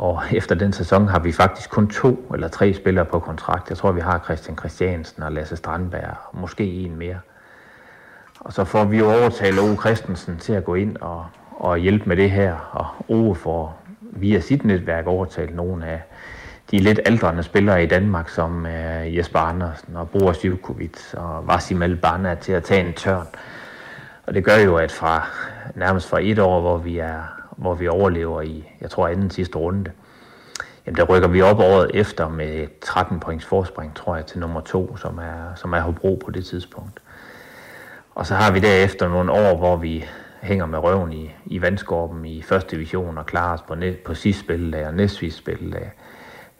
[0.00, 3.68] Og efter den sæson har vi faktisk kun to eller tre spillere på kontrakt.
[3.70, 7.18] Jeg tror, vi har Christian Christiansen og Lasse Strandberg, og måske en mere.
[8.40, 12.04] Og så får vi jo overtalt Ove Christensen til at gå ind og, og hjælpe
[12.06, 12.54] med det her.
[12.72, 12.86] Og
[13.16, 16.02] Ove får via sit netværk overtalt nogle af
[16.70, 21.82] de lidt aldrende spillere i Danmark, som uh, Jesper Andersen og Boris Jivkovic og Vasim
[21.82, 23.26] Albana til at tage en tørn.
[24.26, 25.26] Og det gør jo, at fra
[25.74, 29.58] nærmest fra et år, hvor vi, er, hvor vi overlever i, jeg tror, anden sidste
[29.58, 29.90] runde,
[30.86, 34.60] jamen der rykker vi op året efter med 13 points forspring, tror jeg, til nummer
[34.60, 37.00] to, som er, som er Hobro på det tidspunkt.
[38.14, 40.04] Og så har vi derefter nogle år, hvor vi
[40.42, 44.14] hænger med røven i, i vandskorben i første division og klarer os på, næ, på
[44.14, 45.92] sidste spilledag og næstvis spilledag.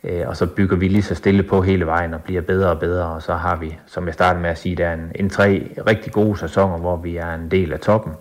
[0.04, 2.80] Øh, og så bygger vi lige så stille på hele vejen og bliver bedre og
[2.80, 5.30] bedre, og så har vi, som jeg startede med at sige, der er en, en
[5.30, 8.12] tre rigtig gode sæsoner, hvor vi er en del af toppen.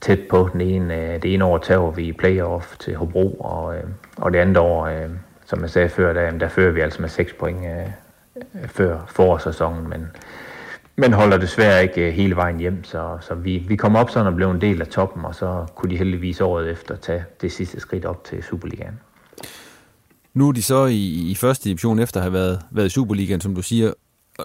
[0.00, 0.48] Tæt på.
[0.52, 3.84] Den ene, øh, det ene år tager vi playoff til Hobro, og, øh,
[4.16, 5.10] og det andet år, øh,
[5.46, 7.58] som jeg sagde før, der, der fører vi altså med 6 point
[8.66, 10.08] før forårssæsonen, men
[11.00, 14.34] men holder desværre ikke hele vejen hjem, så, så vi, vi kom op sådan og
[14.34, 17.80] blev en del af toppen, og så kunne de heldigvis året efter tage det sidste
[17.80, 19.00] skridt op til Superligaen.
[20.34, 23.40] Nu er de så i, i første division efter at have været, været i Superligaen,
[23.40, 23.92] som du siger,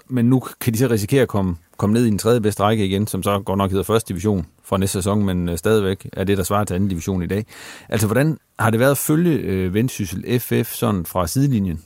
[0.08, 2.86] men nu kan de så risikere at komme, komme ned i den tredje bedste række
[2.86, 6.24] igen, som så godt nok hedder første division fra næste sæson, men øh, stadigvæk er
[6.24, 7.46] det, der svarer til anden division i dag.
[7.88, 11.82] Altså, hvordan har det været at følge øh, Vendsyssel FF sådan fra sidelinjen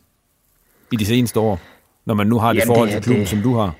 [0.93, 1.61] i de seneste år,
[2.05, 3.73] når man nu har det Jamen, forhold til klubben, det, som du har?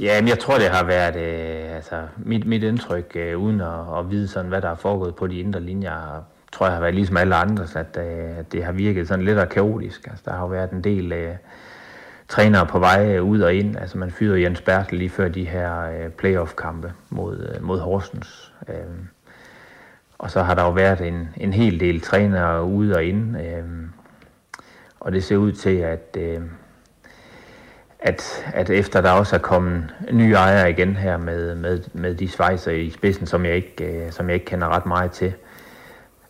[0.00, 3.98] Ja, men jeg tror, det har været øh, altså, mit, mit indtryk, øh, uden at,
[3.98, 6.94] at vide, sådan, hvad der er foregået på de indre linjer, tror jeg har været
[6.94, 10.06] ligesom alle andre, at, øh, det har virket sådan lidt kaotisk.
[10.06, 11.34] Altså, der har jo været en del øh,
[12.30, 13.76] trænere på vej ud og ind.
[13.76, 18.52] Altså, man fyrede Jens Bertel lige før de her øh, playoff-kampe mod, øh, mod Horsens.
[18.68, 18.74] Øh,
[20.18, 23.36] og så har der jo været en, en hel del trænere ude og ind.
[23.36, 23.64] Øh,
[25.00, 26.16] og det ser ud til, at...
[26.18, 26.40] Øh,
[28.02, 32.28] at, at efter der også er kommet nye ejere igen her med, med, med de
[32.28, 35.34] svejser i spidsen, som jeg, ikke, øh, som jeg ikke kender ret meget til,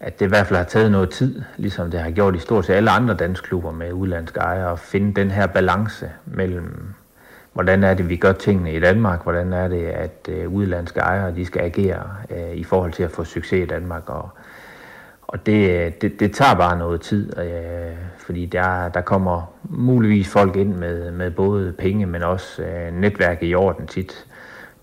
[0.01, 2.67] at det i hvert fald har taget noget tid, ligesom det har gjort i stort
[2.67, 6.95] set alle andre danske klubber med udlandske ejere, at finde den her balance mellem,
[7.53, 11.35] hvordan er det, vi gør tingene i Danmark, hvordan er det, at øh, udlandske ejere
[11.35, 14.29] de skal agere øh, i forhold til at få succes i Danmark, og,
[15.23, 20.29] og det, øh, det, det tager bare noget tid, øh, fordi der, der kommer muligvis
[20.29, 24.27] folk ind med, med både penge, men også øh, netværk i orden tit.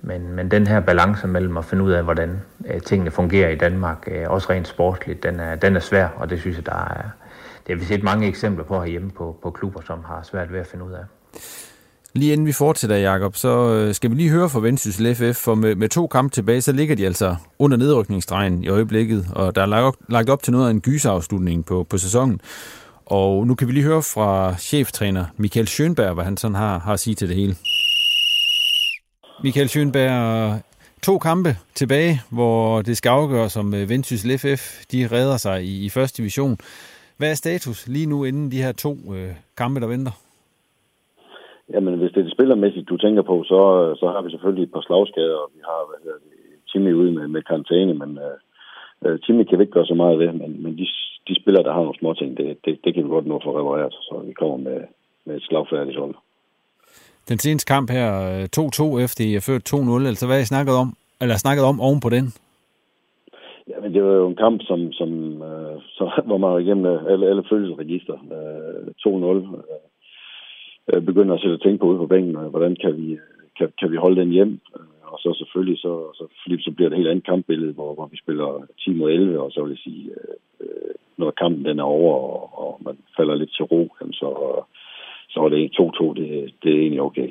[0.01, 3.55] Men, men den her balance mellem at finde ud af, hvordan øh, tingene fungerer i
[3.55, 6.71] Danmark, øh, også rent sportsligt, den er, den er svær, og det synes jeg, der
[6.71, 7.09] er,
[7.67, 10.59] det har vi set mange eksempler på herhjemme på, på klubber, som har svært ved
[10.59, 11.03] at finde ud af.
[12.13, 15.55] Lige inden vi fortsætter, Jakob, så øh, skal vi lige høre fra Vendsyssel FF, for
[15.55, 19.61] med, med to kampe tilbage, så ligger de altså under nedrykningsstregen i øjeblikket, og der
[19.61, 22.41] er lagt, lagt op til noget af en gyserafslutning på, på sæsonen.
[23.05, 26.93] Og nu kan vi lige høre fra cheftræner Michael Schönberg, hvad han sådan har, har
[26.93, 27.55] at sige til det hele.
[29.43, 30.61] Michael Schönberg,
[31.07, 35.73] to kampe tilbage, hvor det skal afgøres om øh, Vendsyssel FF, de redder sig i,
[35.85, 36.53] i første division.
[37.17, 40.13] Hvad er status lige nu inden de her to øh, kampe, der venter?
[41.73, 43.59] Jamen, hvis det er det spillermæssigt, du tænker på, så,
[43.99, 46.33] så har vi selvfølgelig et par slagskader, og vi har hvad hedder det,
[46.71, 48.37] Timmy ude med, med karantæne, men øh,
[49.05, 50.85] øh Timmy kan vi ikke gøre så meget ved, men, men de,
[51.27, 53.59] de spillere, der har nogle små ting, det, det, det kan vi godt nå for
[53.59, 54.79] repareret, så vi kommer med,
[55.25, 56.15] med et slagfærdigt hold.
[57.31, 60.53] Den seneste kamp her, øh, 2-2 efter I har ført 2-0, altså hvad har I
[60.53, 60.89] snakket om,
[61.21, 62.25] eller snakket om oven på den?
[63.69, 65.09] Ja, men det var jo en kamp, som, som,
[65.49, 68.17] øh, som hvor man var igennem øh, alle, alle følelsesregister.
[68.37, 69.13] Øh, 2-0.
[69.13, 69.87] Øh,
[70.89, 73.17] øh, begynder at sætte og tænke på ude på bænken, og hvordan kan vi,
[73.57, 74.59] kan, kan vi holde den hjem?
[75.11, 78.07] Og så selvfølgelig, så, så, fordi så bliver det et helt andet kampbillede, hvor, hvor
[78.11, 80.03] vi spiller 10 mod 11, og så vil jeg sige,
[80.61, 84.29] øh, når kampen den er over, og, og man falder lidt til ro, så,
[85.29, 87.29] så er det 2-2, det, det er egentlig okay.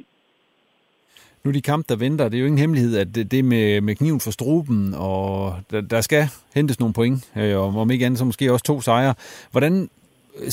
[1.44, 3.94] Nu de kamp, der venter, det er jo ingen hemmelighed, at det, det med, med
[3.94, 6.22] kniven for struben, og der, der skal
[6.54, 9.14] hentes nogle point, øh, og om ikke andet, så måske også to sejre.
[9.52, 9.88] Hvordan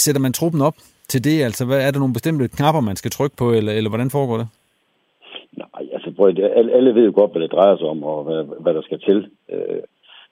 [0.04, 0.78] sætter man truppen op
[1.12, 1.44] til det?
[1.44, 4.38] Altså, hvad, er der nogle bestemte knapper, man skal trykke på, eller, eller hvordan foregår
[4.38, 4.48] det?
[5.58, 6.28] Nej, altså prøv,
[6.78, 9.18] alle ved jo godt, hvad det drejer sig om, og hvad, hvad der skal til.
[9.54, 9.82] Øh,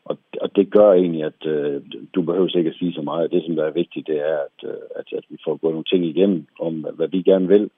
[0.05, 1.81] og, og det gør egentlig, at øh,
[2.15, 3.31] du behøver ikke at sige så meget.
[3.31, 5.91] Det, som der er vigtigt, det er, at, øh, at, at vi får gået nogle
[5.91, 7.69] ting igennem om, hvad vi gerne vil.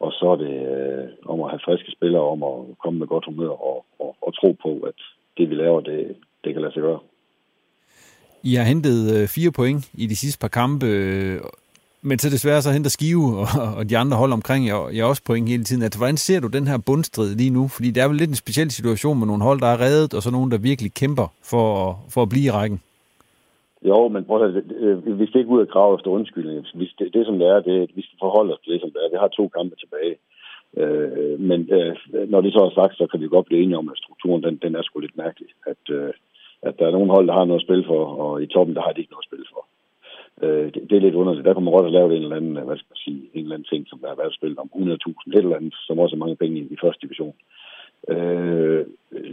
[0.00, 3.24] Og så er det øh, om at have friske spillere, om at komme med godt
[3.24, 4.98] humør og, og, og tro på, at
[5.38, 7.00] det vi laver, det, det kan lade sig gøre.
[8.42, 10.86] I har hentet øh, fire point i de sidste par kampe,
[12.08, 15.22] men så desværre så henter Skive og, og de andre hold omkring jer, jeg også
[15.28, 15.82] point hele tiden.
[15.88, 17.62] At, hvordan ser du den her bundstrid lige nu?
[17.76, 20.20] Fordi det er vel lidt en speciel situation med nogle hold, der er reddet, og
[20.22, 21.64] så nogle, der virkelig kæmper for,
[22.14, 22.80] for at blive i rækken.
[23.90, 26.66] Jo, men prøv at øh, vi skal ikke ud og grave efter undskyldning.
[26.98, 29.14] Det, det, som det er, det vi skal forholde os til det, som det er.
[29.14, 30.14] Vi har to kampe tilbage.
[30.80, 31.94] Øh, men øh,
[32.32, 34.56] når det så er sagt, så kan vi godt blive enige om, at strukturen den,
[34.64, 35.50] den er sgu lidt mærkelig.
[35.72, 36.12] At, øh,
[36.62, 38.82] at der er nogle hold, der har noget at spille for, og i toppen, der
[38.82, 39.62] har de ikke noget at spille for.
[40.42, 41.44] Øh, det, det, er lidt underligt.
[41.46, 43.44] Der kunne man godt have lavet en eller anden, øh, hvad skal man sige, en
[43.44, 46.14] eller anden ting, som der har været spillet om 100.000, et eller andet, som også
[46.16, 47.34] er mange penge i, i første division.
[48.12, 48.82] Øh,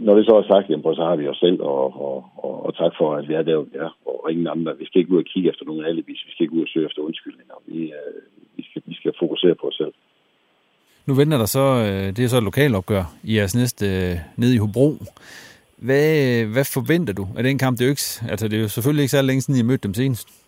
[0.06, 2.76] når det så er sagt, jamen, så har vi os selv, og, og, og, og
[2.76, 4.78] tak for, at vi er der, vi er, og ingen andre.
[4.78, 6.86] Vi skal ikke ud og kigge efter nogen alibi, vi skal ikke ud og søge
[6.86, 7.56] efter undskyldninger.
[7.66, 8.20] Vi, øh,
[8.56, 9.94] vi, skal, vi skal fokusere på os selv.
[11.06, 14.52] Nu venter der så, øh, det er så et lokalopgør i jeres næste øh, ned
[14.54, 14.88] i Hobro.
[15.76, 17.78] Hvad, hvad forventer du af den kamp?
[17.78, 19.88] Det er, jo ikke, altså det er jo selvfølgelig ikke så længe siden, I mødte
[19.88, 20.45] dem senest.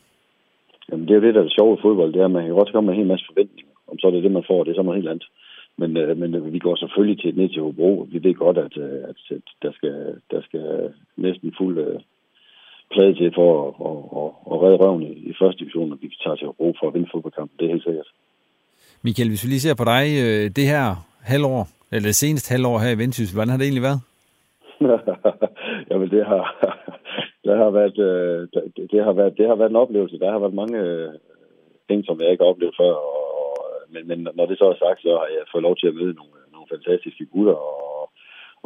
[0.89, 2.45] Jamen, det er jo det, der er det sjove i fodbold, det er, at man
[2.45, 3.73] kan godt komme med en hel masse forventninger.
[3.91, 5.29] Om så er det det, man får, det er så noget helt andet.
[5.81, 8.09] Men, øh, men øh, vi går selvfølgelig til, ned til Hobro.
[8.13, 9.95] Vi ved godt, at, øh, at, at der, skal,
[10.31, 12.01] der skal næsten fuld øh,
[12.93, 16.09] plade til for at, at, at, at redde røven i, i første division, og vi
[16.25, 17.59] tager til Hobro for at vinde fodboldkampen.
[17.59, 18.09] Det er helt sikkert.
[19.03, 20.85] Michael, hvis vi lige ser på dig, øh, det her
[21.33, 24.01] halvår, eller det seneste halvår her i Vendsyssel, hvordan har det egentlig været?
[25.91, 26.43] Jamen, det har,
[27.49, 30.19] der har været, øh, det, det, har været, det har været en oplevelse.
[30.19, 31.13] Der har været mange øh,
[31.89, 32.95] ting, som jeg ikke har oplevet før.
[33.13, 33.57] Og,
[33.93, 36.15] men, men når det så er sagt, så har jeg fået lov til at møde
[36.21, 38.11] nogle, nogle fantastiske gutter, og,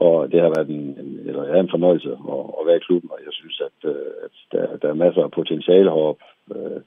[0.04, 3.10] og det har været en, en, eller ja, en fornøjelse at, at være i klubben,
[3.14, 6.24] og jeg synes, at, øh, at der, der er masser af potentiale heroppe.
[6.54, 6.80] Øh,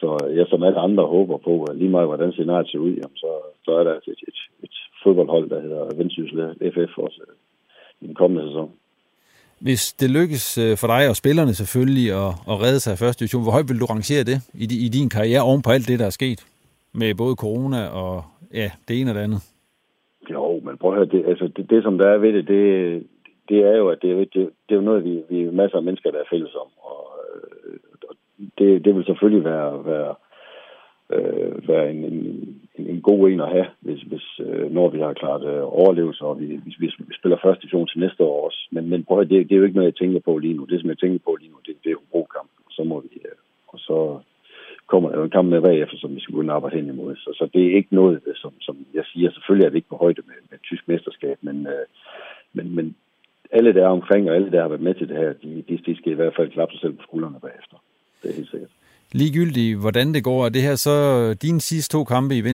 [0.00, 3.16] så jeg som alle andre håber på, at lige meget hvordan scenariet ser ud, jamen
[3.24, 3.32] så,
[3.64, 7.22] så er der et, et, et fodboldhold, der hedder Vendsyssel FF også
[8.00, 8.70] i den kommende sæson.
[9.66, 13.20] Hvis det lykkes øh, for dig og spillerne selvfølgelig at, at redde sig i første
[13.20, 15.98] division, hvor højt vil du rangere det i, i din karriere oven på alt det,
[15.98, 16.40] der er sket?
[17.00, 18.14] Med både corona og
[18.60, 19.40] ja, det ene og det andet.
[20.30, 22.62] Jo, men prøv at høre, det, altså, det, det som der er ved det, det,
[23.48, 25.84] det er jo, at det, det, det er jo noget, vi, vi er masser af
[25.84, 26.70] mennesker, der er fælles om.
[26.90, 28.14] Og, øh, og
[28.58, 30.14] det, det vil selvfølgelig være, være
[31.14, 34.98] øh, være en, en, en, en god en at have, hvis, hvis øh, når vi
[34.98, 38.46] har klart øh, overlevelse, og vi, hvis, hvis vi spiller første division til næste år
[38.46, 38.60] også.
[38.70, 40.64] Men, men prøv at, det, det er jo ikke noget, jeg tænker på lige nu.
[40.64, 43.00] Det, som jeg tænker på lige nu, det, det er jo kampen Og så må
[43.00, 44.18] vi, øh, og så
[44.86, 47.16] kommer der jo en kamp med bagefter, som vi skal gå ind arbejde hen imod.
[47.16, 49.30] Så, så det er ikke noget, øh, som, som jeg siger.
[49.30, 51.86] Selvfølgelig er det ikke på højde med, med tysk mesterskab, men, øh,
[52.52, 52.96] men, men
[53.50, 55.78] alle der er omkring, og alle der har været med til det her, de, de,
[55.86, 57.76] de skal i hvert fald klappe sig selv på skuldrene bagefter.
[58.22, 58.70] Det er helt sikkert
[59.14, 60.44] ligegyldigt, hvordan det går.
[60.44, 62.53] Er det her så øh, dine sidste to kampe i?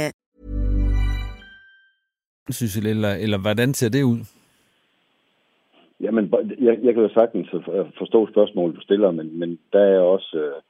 [2.49, 4.19] Synes eller, eller hvordan ser det ud?
[6.01, 9.99] Jamen, jeg, jeg kan jo sagtens øh, forstå spørgsmålet, du stiller, men, men der er
[9.99, 10.61] også øh,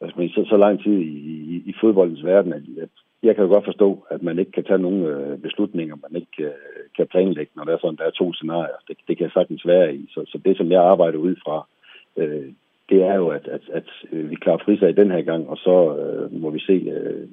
[0.00, 1.16] altså, så, så lang tid i,
[1.54, 2.88] i, i fodboldens verden, at, at
[3.22, 6.44] jeg kan jo godt forstå, at man ikke kan tage nogle øh, beslutninger, man ikke
[6.44, 8.78] øh, kan planlægge, når der er sådan, der er to scenarier.
[8.88, 10.08] Det, det kan sagtens være i.
[10.14, 11.66] Så, så det, som jeg arbejder ud fra,
[12.16, 12.52] øh,
[12.88, 15.96] det er jo, at, at, at øh, vi klarer frisag den her gang, og så
[15.96, 17.28] øh, må vi se, øh,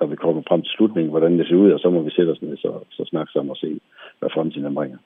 [0.00, 2.30] når vi kommer frem til slutningen, hvordan det ser ud, og så må vi sætte
[2.30, 3.80] os ned så, så snakke sammen og se,
[4.18, 4.98] hvad fremtiden bringer.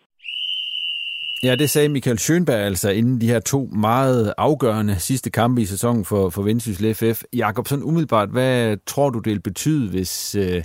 [1.44, 5.64] Ja, det sagde Michael Schönberg altså inden de her to meget afgørende sidste kampe i
[5.64, 7.22] sæsonen for, for Vendsyssel FF.
[7.32, 10.62] Jakobsen, umiddelbart, hvad tror du, det vil betyde, hvis øh,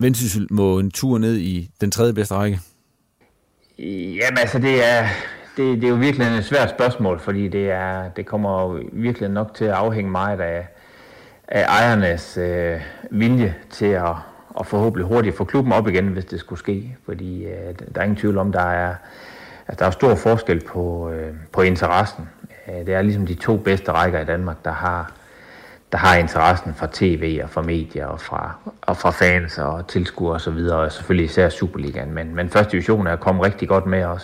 [0.00, 2.58] Vendsyssel må en tur ned i den tredje bedste række?
[3.78, 5.02] Jamen altså, det er,
[5.56, 9.54] det, det er jo virkelig et svært spørgsmål, fordi det, er, det kommer virkelig nok
[9.54, 10.66] til at afhænge meget af,
[11.54, 14.14] af ejernes øh, vilje til at,
[14.60, 16.96] at forhåbentlig hurtigt få klubben op igen, hvis det skulle ske.
[17.04, 18.94] Fordi øh, der er ingen tvivl om, der er
[19.68, 22.28] Altså, der er stor forskel på, øh, på interessen.
[22.68, 25.12] Øh, det er ligesom de to bedste rækker i Danmark, der har,
[25.92, 30.34] der har interessen fra tv og fra medier og fra, og fra fans og tilskuere
[30.34, 32.12] osv., og, og selvfølgelig især Superligaen.
[32.12, 34.22] Men, men første division er kommet rigtig godt med os.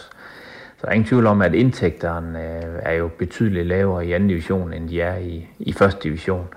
[0.77, 4.29] Så der er ingen tvivl om, at indtægterne øh, er jo betydeligt lavere i anden
[4.29, 6.49] division, end de er i, i første division.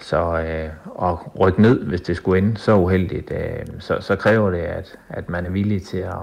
[0.00, 4.50] Så øh, at rykke ned, hvis det skulle ende så uheldigt, øh, så, så kræver
[4.50, 6.16] det, at, at man er villig til at,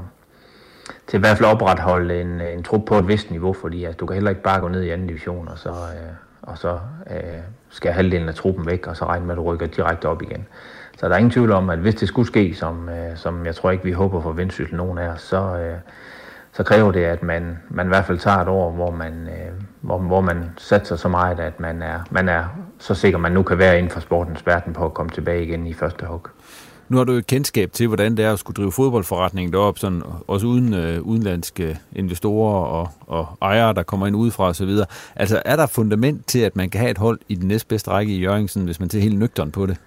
[1.07, 4.05] til i hvert fald opretholde en, en trup på et vist niveau, fordi altså, du
[4.05, 6.11] kan heller ikke bare gå ned i anden division, og så, øh,
[6.41, 6.79] og så
[7.11, 7.17] øh,
[7.69, 10.47] skal halvdelen af truppen væk, og så regne med, at du rykker direkte op igen.
[10.97, 13.55] Så der er ingen tvivl om, at hvis det skulle ske, som, øh, som jeg
[13.55, 15.77] tror ikke, vi håber for Vendsyssel nogen af os, så, øh,
[16.57, 19.51] så kræver det, at man, man i hvert fald tager et år, hvor man, øh,
[19.81, 22.43] hvor, hvor man satser så meget, at man er, man er
[22.79, 25.67] så sikker, man nu kan være inden for sportens verden på at komme tilbage igen
[25.67, 26.27] i første hug.
[26.89, 30.01] Nu har du jo kendskab til, hvordan det er at skulle drive fodboldforretning deroppe, sådan,
[30.27, 34.69] også uden øh, udenlandske investorer og, og ejere, der kommer ind udefra osv.
[35.15, 38.13] Altså, er der fundament til, at man kan have et hold i den næstbedste række
[38.13, 39.77] i Jørgensen, hvis man ser helt nøgteren på det?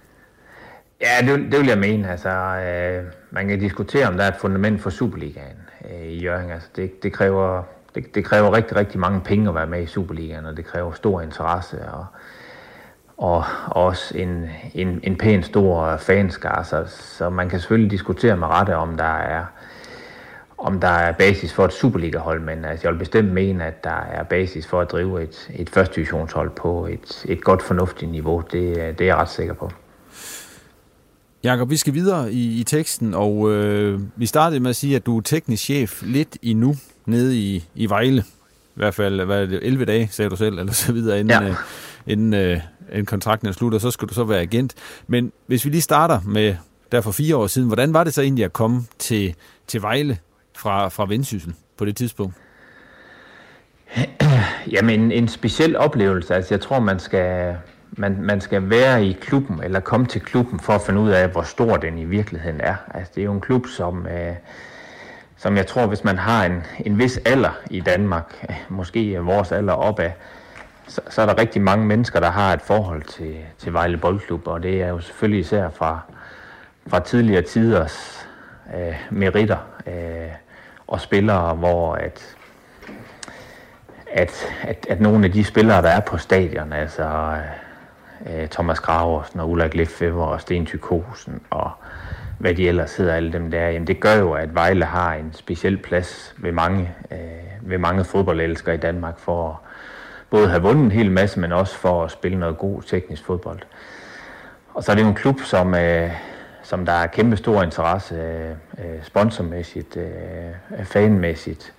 [1.01, 2.11] Ja, det, det vil jeg mene.
[2.11, 5.57] Altså, øh, man kan diskutere, om der er et fundament for Superligaen
[5.89, 6.51] øh, i Jørgen.
[6.51, 7.63] Altså, det, det, kræver,
[7.95, 10.91] det, det kræver rigtig, rigtig mange penge at være med i Superligaen, og det kræver
[10.91, 11.89] stor interesse.
[11.91, 12.05] Og,
[13.17, 18.47] og også en, en, en pæn stor fanskar, så, så man kan selvfølgelig diskutere med
[18.47, 19.45] rette, om der er
[20.61, 24.03] om der er basis for et Superliga-hold, men altså, jeg vil bestemt mene, at der
[24.11, 28.43] er basis for at drive et, et første divisionshold på et, et godt fornuftigt niveau.
[28.51, 29.71] Det, det er jeg ret sikker på.
[31.43, 35.05] Jakob, vi skal videre i, i teksten, og øh, vi startede med at sige, at
[35.05, 36.75] du er teknisk chef lidt endnu
[37.05, 38.23] nede i, i Vejle.
[38.75, 41.43] I hvert fald hvad er det, 11 dage, sagde du selv, eller så videre, inden,
[41.43, 41.49] ja.
[41.49, 41.55] øh,
[42.07, 42.59] inden øh,
[42.91, 44.73] en kontrakten er slut, og så skal du så være agent.
[45.07, 46.55] Men hvis vi lige starter med,
[46.91, 49.35] der for fire år siden, hvordan var det så egentlig at komme til,
[49.67, 50.17] til Vejle
[50.57, 52.35] fra, fra Vendsyssel på det tidspunkt?
[54.71, 56.35] Jamen, en, en speciel oplevelse.
[56.35, 57.55] Altså, jeg tror, man skal,
[57.91, 61.29] man, man skal være i klubben, eller komme til klubben, for at finde ud af,
[61.29, 62.75] hvor stor den i virkeligheden er.
[62.93, 64.35] Altså, det er jo en klub, som, øh,
[65.37, 69.51] som jeg tror, hvis man har en, en vis alder i Danmark, øh, måske vores
[69.51, 70.11] alder opad,
[70.87, 74.47] så, så er der rigtig mange mennesker, der har et forhold til, til Vejle Boldklub,
[74.47, 75.99] og det er jo selvfølgelig især fra,
[76.87, 78.27] fra tidligere tiders
[78.75, 80.31] øh, meritter øh,
[80.87, 82.35] og spillere, hvor at,
[84.11, 87.70] at, at, at nogle af de spillere, der er på stadion, altså øh,
[88.29, 91.71] Øh, Thomas Graversen og Ulrik Lefebvre og Sten Tykosen og
[92.41, 95.33] hvad de ellers hedder, alle dem der, jamen det gør jo, at Vejle har en
[95.33, 97.17] speciel plads ved mange, øh,
[97.61, 99.61] ved mange fodboldelskere i Danmark for
[100.29, 103.59] både have vundet en hel masse, men også for at spille noget god teknisk fodbold.
[104.73, 106.11] Og så er det jo en klub, som, øh,
[106.63, 111.73] som der er kæmpe stor interesse øh, øh sponsormæssigt, øh, fanmæssigt,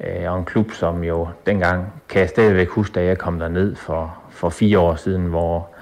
[0.00, 3.48] øh, og en klub, som jo dengang, kan jeg stadigvæk huske, da jeg kom der
[3.48, 5.73] ned for, for fire år siden, hvor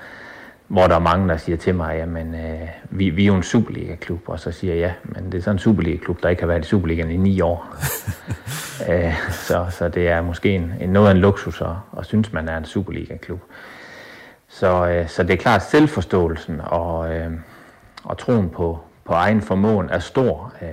[0.72, 3.42] hvor der er mange, der siger til mig, jamen, øh, vi, vi er jo en
[3.42, 6.46] Superliga-klub, og så siger jeg, ja, men det er sådan en Superliga-klub, der ikke har
[6.46, 7.66] været i Superligaen i ni år.
[8.88, 11.68] Øh, så, så det er måske en, en noget af en luksus at,
[11.98, 13.40] at synes, man er en Superliga-klub.
[14.48, 17.30] Så, øh, så det er klart selvforståelsen og, øh,
[18.04, 20.52] og troen på, på egen formåen er stor.
[20.62, 20.68] Øh,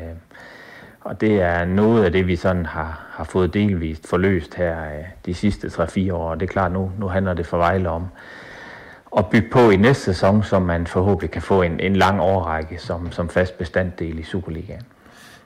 [1.01, 5.05] og det er noget af det, vi sådan har, har fået delvist forløst her øh,
[5.25, 6.29] de sidste 3-4 år.
[6.29, 8.07] Og det er klart, nu, nu handler det for Vejle om
[9.17, 12.77] at bygge på i næste sæson, så man forhåbentlig kan få en, en lang årrække
[12.77, 14.81] som, som fast bestanddel i Superligaen.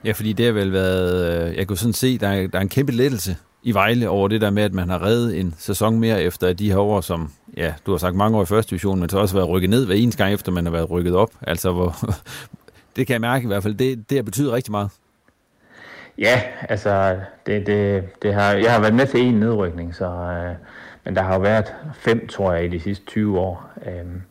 [0.06, 2.62] Ja, fordi det har vel været, øh, jeg kunne sådan se, der er, der er
[2.62, 6.00] en kæmpe lettelse i Vejle over det der med, at man har reddet en sæson
[6.00, 9.00] mere efter de her år, som, ja, du har sagt mange år i første division,
[9.00, 11.30] men så også været rykket ned hver eneste gang, efter man har været rykket op.
[11.42, 11.96] Altså, hvor,
[12.96, 14.90] det kan jeg mærke i hvert fald, det, det har betydet rigtig meget.
[16.18, 20.56] Ja, altså, det, det, det har, jeg har været med til en nedrykning, så, øh,
[21.04, 23.70] men der har jo været fem, tror jeg, i de sidste 20 år.
[23.86, 24.22] Øhm,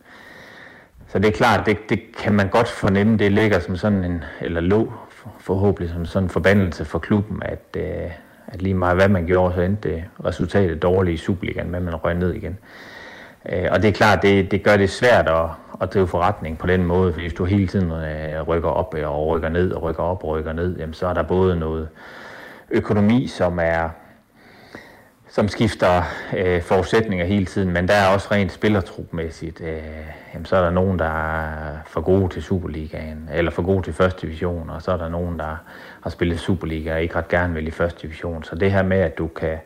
[1.09, 4.25] så det er klart, det, det kan man godt fornemme, det ligger som sådan en,
[4.41, 4.93] eller lå
[5.41, 8.11] forhåbentlig som sådan en forbandelse for klubben, at, øh,
[8.47, 12.15] at lige meget hvad man gjorde, så endte resultatet dårligt i Superligaen, men man røg
[12.15, 12.59] ned igen.
[13.53, 15.49] Øh, og det er klart, det, det gør det svært at,
[15.81, 19.27] at drive forretning på den måde, hvis du hele tiden øh, rykker op øh, og
[19.27, 21.89] rykker ned og rykker op og rykker ned, jamen, så er der både noget
[22.71, 23.89] økonomi, som er
[25.33, 26.03] som skifter
[26.37, 29.61] øh, forudsætninger hele tiden, men der er også rent spillertrupmæssigt.
[29.61, 29.83] Øh,
[30.35, 33.93] jamen, så er der nogen, der er for gode til Superligaen, eller for gode til
[33.93, 35.57] første division, og så er der nogen, der
[36.01, 38.45] har spillet Superliga og ikke ret gerne vil i første division.
[38.45, 39.59] Så det her med, at du kan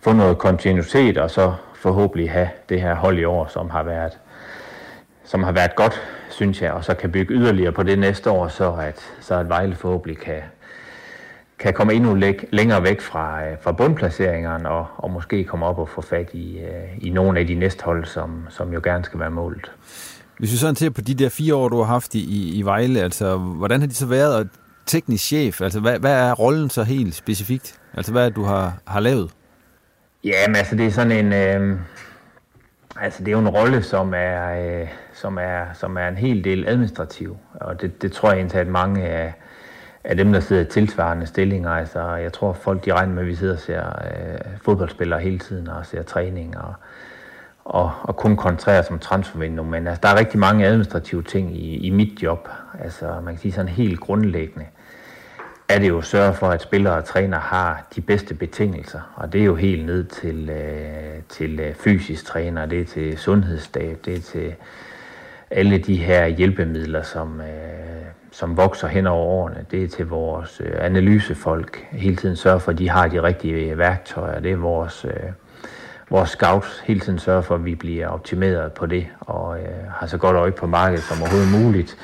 [0.00, 4.18] få noget kontinuitet, og så forhåbentlig have det her hold i år, som har været,
[5.24, 8.48] som har været godt, synes jeg, og så kan bygge yderligere på det næste år,
[8.48, 10.42] så at, så at Vejle forhåbentlig kan,
[11.58, 15.78] kan komme endnu læk, længere væk fra, øh, fra bundplaceringerne og, og måske komme op
[15.78, 19.04] og få fat i, øh, i nogle af de næste hold, som, som jo gerne
[19.04, 19.72] skal være målet.
[20.38, 22.62] Hvis vi sådan ser på de der fire år, du har haft i, i, i
[22.62, 24.48] Vejle, altså hvordan har de så været
[24.86, 25.60] teknisk chef?
[25.60, 27.78] Altså hvad, hvad er rollen så helt specifikt?
[27.94, 29.30] Altså hvad er du har, har lavet?
[30.24, 31.32] Ja, men altså det er sådan en...
[31.32, 31.78] Øh,
[33.00, 36.44] altså det er jo en rolle, som er, øh, som er, som er en hel
[36.44, 39.34] del administrativ, og det, det tror jeg egentlig, at mange af,
[40.06, 43.28] af dem, der sidder i tilsvarende stillinger, altså jeg tror folk de regner med, at
[43.28, 46.74] vi sidder og ser øh, fodboldspillere hele tiden og ser træning og,
[47.64, 51.76] og, og kun koncentrerer som transfervindue, men altså, der er rigtig mange administrative ting i,
[51.76, 52.48] i mit job,
[52.80, 54.66] altså man kan sige sådan helt grundlæggende
[55.68, 59.00] er det jo at sørge for, at spillere og træner har de bedste betingelser.
[59.16, 63.18] Og det er jo helt ned til, øh, til øh, fysisk træner, det er til
[63.18, 64.54] sundhedsstab, det er til
[65.50, 69.64] alle de her hjælpemidler, som, øh, som vokser hen over årene.
[69.70, 71.86] Det er til vores øh, analysefolk.
[71.90, 74.40] Hele tiden sørge for, at de har de rigtige værktøjer.
[74.40, 75.30] Det er vores, øh,
[76.10, 76.80] vores scouts.
[76.84, 80.36] Hele tiden sørge for, at vi bliver optimeret på det og øh, har så godt
[80.36, 81.96] øje på markedet som overhovedet muligt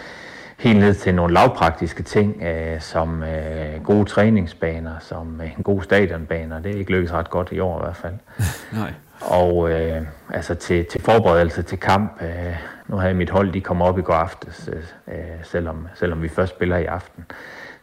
[0.62, 5.82] helt ned til nogle lavpraktiske ting, øh, som øh, gode træningsbaner, som øh, en god
[5.82, 6.60] stadionbaner.
[6.60, 8.14] Det er ikke lykkedes ret godt i år i hvert fald.
[8.80, 8.92] Nej.
[9.20, 12.56] Og øh, altså til, til forberedelse til kamp, øh,
[12.88, 16.28] nu havde mit hold, de kom op i går aftes, øh, øh, selvom, selvom vi
[16.28, 17.24] først spiller i aften.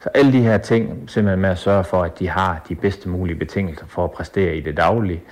[0.03, 3.09] Så alle de her ting, simpelthen med at sørge for, at de har de bedste
[3.09, 5.23] mulige betingelser for at præstere i det daglige,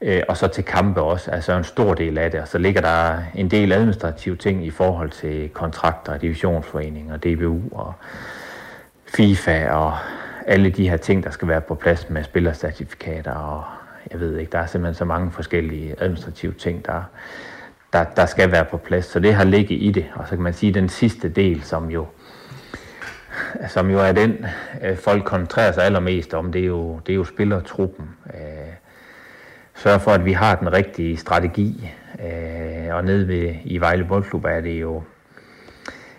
[0.00, 2.40] Øh, og så til kampe også, altså en stor del af det.
[2.40, 7.92] Og så ligger der en del administrative ting i forhold til kontrakter, divisionsforeninger, DBU og
[9.06, 9.96] FIFA og
[10.46, 13.64] alle de her ting, der skal være på plads med spillercertifikater og
[14.10, 17.02] jeg ved ikke, der er simpelthen så mange forskellige administrative ting, der,
[17.92, 19.04] der, der skal være på plads.
[19.04, 20.06] Så det har ligget i det.
[20.14, 22.06] Og så kan man sige, at den sidste del, som jo,
[23.68, 24.46] som jo er den,
[24.82, 28.10] øh, folk koncentrerer sig allermest om, det er jo, det er jo spillertruppen.
[28.34, 28.72] Øh,
[29.74, 31.90] sørge for, at vi har den rigtige strategi.
[32.20, 35.02] Øh, og nede ved, i Vejle Boldklub er det jo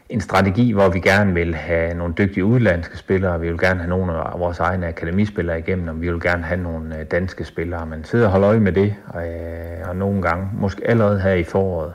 [0.09, 3.89] en strategi, hvor vi gerne vil have nogle dygtige udlandske spillere, vi vil gerne have
[3.89, 7.85] nogle af vores egne akademispillere igennem, og vi vil gerne have nogle øh, danske spillere.
[7.85, 11.33] Man sidder og holder øje med det, og, øh, og nogle gange, måske allerede her
[11.33, 11.93] i foråret,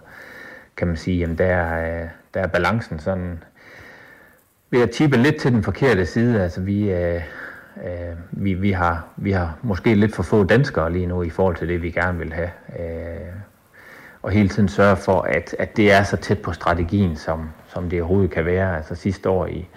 [0.76, 3.42] kan man sige, at der, øh, der er balancen sådan
[4.70, 6.42] ved at tippe lidt til den forkerte side.
[6.42, 6.92] Altså vi,
[7.76, 11.56] Øh, vi, vi, har, vi har måske lidt for få danskere lige nu i forhold
[11.56, 12.50] til det, vi gerne vil have.
[12.78, 13.32] Øh,
[14.22, 17.91] og hele tiden sørge for, at, at det er så tæt på strategien, som, som
[17.91, 18.77] det overhovedet kan være.
[18.77, 19.68] Altså sidste år i,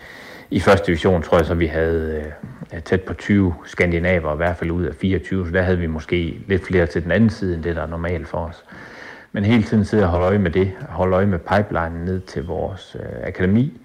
[0.50, 2.24] i første division, tror jeg så, vi havde
[2.74, 5.88] øh, tæt på 20 skandinaver, i hvert fald ud af 24, så der havde vi
[5.88, 8.64] måske lidt flere til den anden side, end det, der er normalt for os.
[9.32, 12.46] Men hele tiden sidde og holde øje med det, holde øje med pipeline ned til
[12.46, 13.82] vores øh, akademi,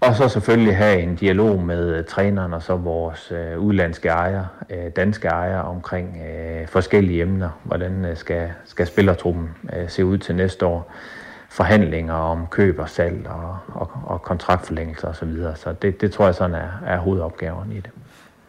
[0.00, 4.48] og så selvfølgelig have en dialog med øh, træneren og så vores øh, udlandske ejere,
[4.70, 7.50] øh, danske ejere omkring øh, forskellige emner.
[7.62, 10.92] Hvordan øh, skal, skal spillertruppen øh, se ud til næste år?
[11.50, 15.14] Forhandlinger om køb og salg og, og, og kontraktforlængelser osv.
[15.14, 15.56] Så, videre.
[15.56, 17.90] så det, det tror jeg sådan er, er hovedopgaven i det.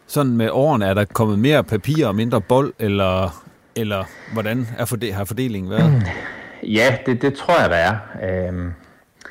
[0.06, 3.42] Sådan med årene, er der kommet mere papir og mindre bold, eller,
[3.76, 6.02] eller hvordan er fordel, har fordelingen været?
[6.62, 8.48] Ja, det, det tror jeg, der er.
[8.50, 8.72] Uh,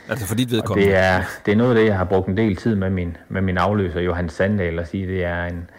[0.09, 0.89] Altså for dit vedkommende?
[0.89, 3.17] Det er, det er noget af det, jeg har brugt en del tid med min,
[3.29, 5.69] med min afløser, Johan Sandal, at sige, det er en,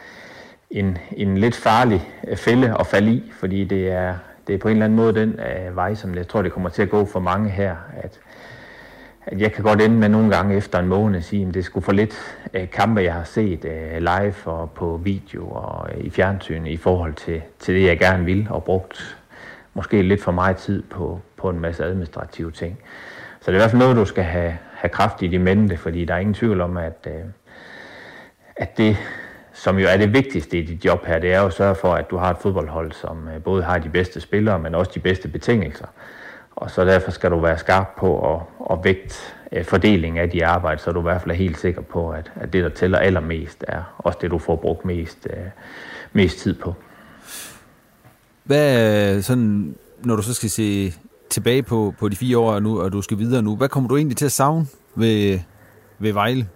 [0.70, 4.14] en, en lidt farlig fælde at falde i, fordi det er,
[4.51, 6.68] det er på en eller anden måde den øh, vej, som jeg tror, det kommer
[6.68, 8.20] til at gå for mange her, at,
[9.26, 11.64] at jeg kan godt ende med nogle gange efter en måned at sige, at det
[11.64, 16.05] skulle for lidt øh, kampe, jeg har set øh, live og på video og øh,
[16.05, 19.18] i fjernsyn i forhold til, til det, jeg gerne vil, og brugt
[19.74, 22.78] måske lidt for meget tid på, på en masse administrative ting.
[23.40, 25.76] Så det er i hvert fald noget, du skal have, have kraft i de mente,
[25.76, 27.24] fordi der er ingen tvivl om, at, øh,
[28.57, 28.96] at det,
[29.61, 31.94] som jo er det vigtigste i dit job her, det er jo at sørge for,
[31.94, 35.00] at du har et fodboldhold, som øh, både har de bedste spillere, men også de
[35.00, 35.86] bedste betingelser.
[36.56, 38.40] Og så derfor skal du være skarp på at,
[38.70, 39.14] at vægte
[39.52, 42.32] øh, fordeling af de arbejde, så du i hvert fald er helt sikker på, at,
[42.34, 45.36] at det, der tæller allermest, er også det, du får brugt mest, øh,
[46.12, 46.74] mest tid på.
[48.44, 50.94] Hvad sådan, når du så skal se
[51.30, 53.96] tilbage på, på de fire år nu, og du skal videre nu, hvad kommer du
[53.96, 55.38] egentlig til at savne ved,
[55.98, 56.46] ved Vejle?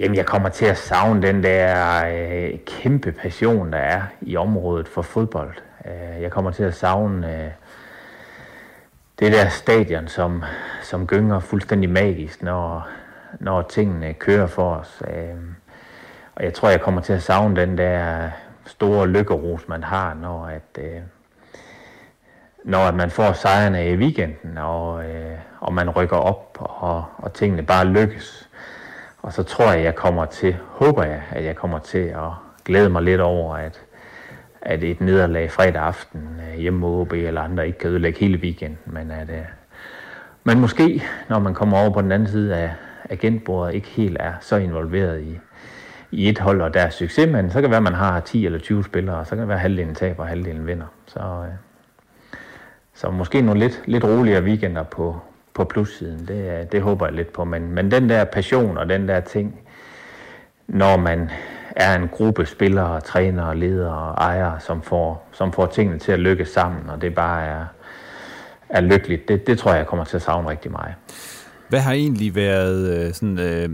[0.00, 4.88] Jamen, jeg kommer til at savne den der øh, kæmpe passion, der er i området
[4.88, 5.54] for fodbold.
[5.84, 7.50] Øh, jeg kommer til at savne øh,
[9.18, 10.44] det der stadion, som,
[10.82, 12.88] som gynger fuldstændig magisk, når,
[13.40, 15.02] når tingene kører for os.
[15.08, 15.36] Øh,
[16.34, 18.30] og jeg tror, jeg kommer til at savne den der
[18.66, 21.00] store lykkeros, man har, når at, øh,
[22.64, 27.32] når at man får sejrene i weekenden, og, øh, og man rykker op, og, og
[27.32, 28.49] tingene bare lykkes.
[29.22, 32.30] Og så tror jeg, jeg kommer til, håber jeg, at jeg kommer til at
[32.64, 33.80] glæde mig lidt over, at,
[34.62, 38.38] at et nederlag fredag aften øh, hjemme mod OB eller andre ikke kan ødelægge hele
[38.38, 39.44] weekenden, men at øh,
[40.44, 42.72] man måske, når man kommer over på den anden side af
[43.10, 45.38] agentbordet, ikke helt er så involveret i,
[46.10, 48.46] i et hold og deres succes, men så kan det være, at man har 10
[48.46, 50.86] eller 20 spillere, og så kan det være, at halvdelen taber og halvdelen vinder.
[51.06, 51.54] Så, øh,
[52.94, 55.20] så måske nogle lidt, lidt roligere weekender på,
[55.54, 57.44] på plussiden, det, det håber jeg lidt på.
[57.44, 59.60] Men, men den der passion og den der ting,
[60.68, 61.30] når man
[61.76, 66.20] er en gruppe spillere, trænere, ledere og ejere, som får, som får tingene til at
[66.20, 67.64] lykkes sammen, og det bare er,
[68.68, 70.94] er lykkeligt, det, det tror jeg, jeg kommer til at savne rigtig meget.
[71.68, 73.68] Hvad har egentlig været øh, sådan, øh,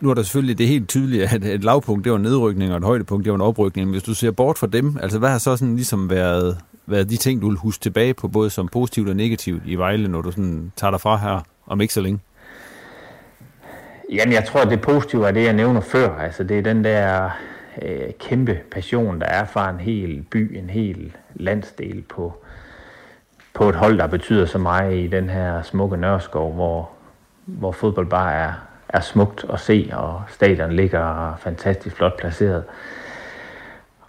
[0.00, 2.76] nu er der selvfølgelig det helt tydeligt, at et lavpunkt, det var en nedrykning, og
[2.76, 3.86] et højdepunkt, det var en oprykning.
[3.86, 7.10] Men hvis du ser bort fra dem, altså hvad har så sådan ligesom været, været
[7.10, 10.22] de ting, du vil huske tilbage på, både som positivt og negativt i Vejle, når
[10.22, 12.20] du sådan tager dig fra her om ikke så længe?
[14.12, 16.18] Jamen, jeg tror, at det positive er det, jeg nævner før.
[16.18, 17.30] Altså, det er den der
[17.82, 22.34] øh, kæmpe passion, der er fra en hel by, en hel landsdel på,
[23.54, 26.90] på et hold, der betyder så meget i den her smukke Nørskov, hvor,
[27.44, 28.52] hvor fodbold bare er,
[28.88, 32.64] er smukt at se, og stadion ligger fantastisk flot placeret.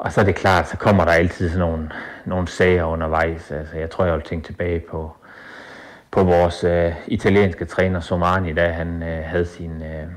[0.04, 1.90] Og så er det klart, så kommer der altid sådan nogle,
[2.26, 3.52] nogle sager undervejs.
[3.52, 5.16] Altså, jeg tror, jeg vil tænke tilbage på,
[6.12, 10.08] på vores øh, italienske træner Somani, da han øh, havde sin, øh,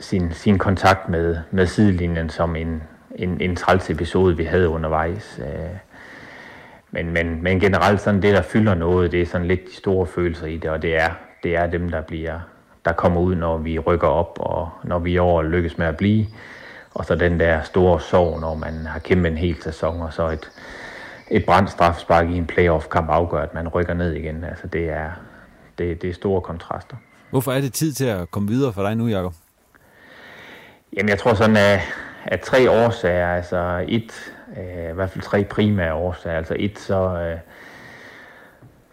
[0.00, 2.82] sin, sin kontakt med, med sidelinjen som en,
[3.14, 5.40] en, en træls episode, vi havde undervejs.
[5.42, 5.76] Øh,
[6.90, 10.06] men, men, men generelt sådan det, der fylder noget, det er sådan lidt de store
[10.06, 11.10] følelser i det, og det er,
[11.42, 12.40] det er dem, der bliver
[12.84, 16.26] der kommer ud, når vi rykker op, og når vi over lykkes med at blive.
[16.94, 20.28] Og så den der store sorg, når man har kæmpet en hel sæson, og så
[20.28, 20.50] et,
[21.30, 24.44] et brændt straffespark i en playoff-kamp afgør, at man rykker ned igen.
[24.44, 25.10] Altså det er,
[25.78, 26.96] det, det er store kontraster.
[27.30, 29.34] Hvorfor er det tid til at komme videre for dig nu, Jacob?
[30.96, 31.80] Jamen jeg tror sådan, at,
[32.24, 36.36] at tre årsager, altså et, øh, i hvert fald tre primære årsager.
[36.36, 37.38] Altså et, så, øh,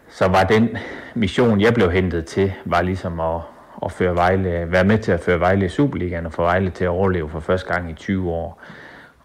[0.08, 0.76] så var den
[1.14, 3.40] mission, jeg blev hentet til, var ligesom at,
[3.84, 6.84] at føre Vejle, være med til at føre Vejle i Superligaen og få Vejle til
[6.84, 8.62] at overleve for første gang i 20 år.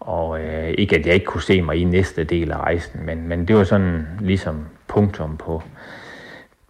[0.00, 3.28] Og øh, ikke at jeg ikke kunne se mig i næste del af rejsen, men,
[3.28, 5.62] men det var sådan ligesom punktum på,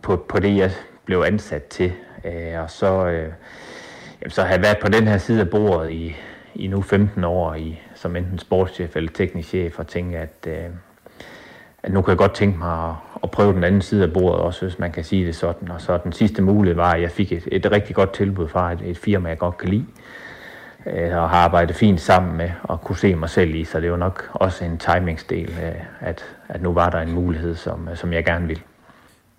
[0.03, 0.71] på, på det, jeg
[1.05, 1.93] blev ansat til.
[2.25, 3.33] Øh, og så, øh,
[4.23, 6.17] jamen, så har jeg været på den her side af bordet i,
[6.55, 10.65] i nu 15 år i, som enten sportschef eller teknisk chef og tænke, at, øh,
[11.83, 14.41] at nu kan jeg godt tænke mig at, at prøve den anden side af bordet
[14.41, 15.71] også, hvis man kan sige det sådan.
[15.71, 18.73] Og så den sidste mulighed var, at jeg fik et, et rigtig godt tilbud fra
[18.73, 19.85] et, et firma, jeg godt kan lide,
[20.87, 23.91] øh, og har arbejdet fint sammen med og kunne se mig selv i, så det
[23.91, 28.13] var nok også en timingsdel, øh, at, at nu var der en mulighed, som, som
[28.13, 28.61] jeg gerne vil.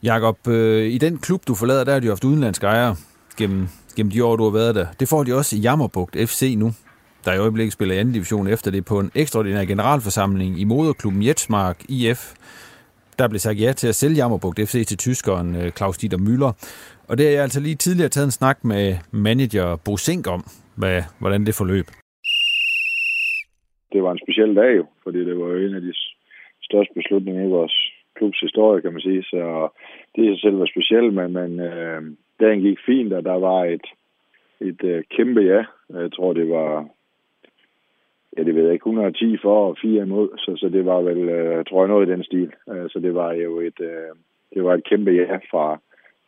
[0.04, 2.96] Jakob, øh, i den klub, du forlader, der har de haft udenlandske ejere
[3.38, 4.86] gennem, gennem de år, du har været der.
[5.00, 6.74] Det får de også i Jammerbugt FC nu,
[7.26, 11.24] der i øjeblikket spiller i anden division efter det på en ekstraordinær generalforsamling i moderklubben
[11.24, 12.34] Jetsmark IF.
[13.20, 16.52] Der blev sagt ja til at sælge Jammerbugt FC til tyskeren øh, Claus Dieter Müller.
[17.10, 20.42] Og det har jeg altså lige tidligere taget en snak med manager Bo Sink om,
[20.82, 21.88] hvad, hvordan det forløb.
[23.94, 25.94] Det var en speciel dag jo, fordi det var jo en af de
[26.62, 27.76] største beslutninger i vores
[28.18, 29.24] klubs historie, kan man sige.
[29.24, 29.42] Så
[30.16, 32.02] det i sig selv var specielt, men, men øh,
[32.40, 33.88] dagen gik fint, og der var et,
[34.62, 35.62] et øh, kæmpe ja.
[36.02, 36.88] Jeg tror, det var
[38.38, 41.30] ja, det ved jeg ikke, 110 for og 4 imod, så, så det var vel,
[41.30, 42.52] øh, tror jeg, noget i den stil.
[42.70, 44.12] Øh, så det var jo et, øh,
[44.54, 45.80] det var et kæmpe ja fra,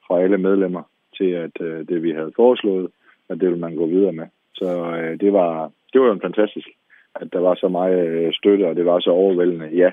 [0.07, 0.84] fra alle medlemmer
[1.18, 2.91] til, at øh, det vi havde foreslået,
[3.30, 4.28] at det ville man gå videre med.
[4.53, 6.68] Så øh, det var det var jo fantastisk,
[7.16, 9.91] at der var så meget øh, støtte, og det var så overvældende ja,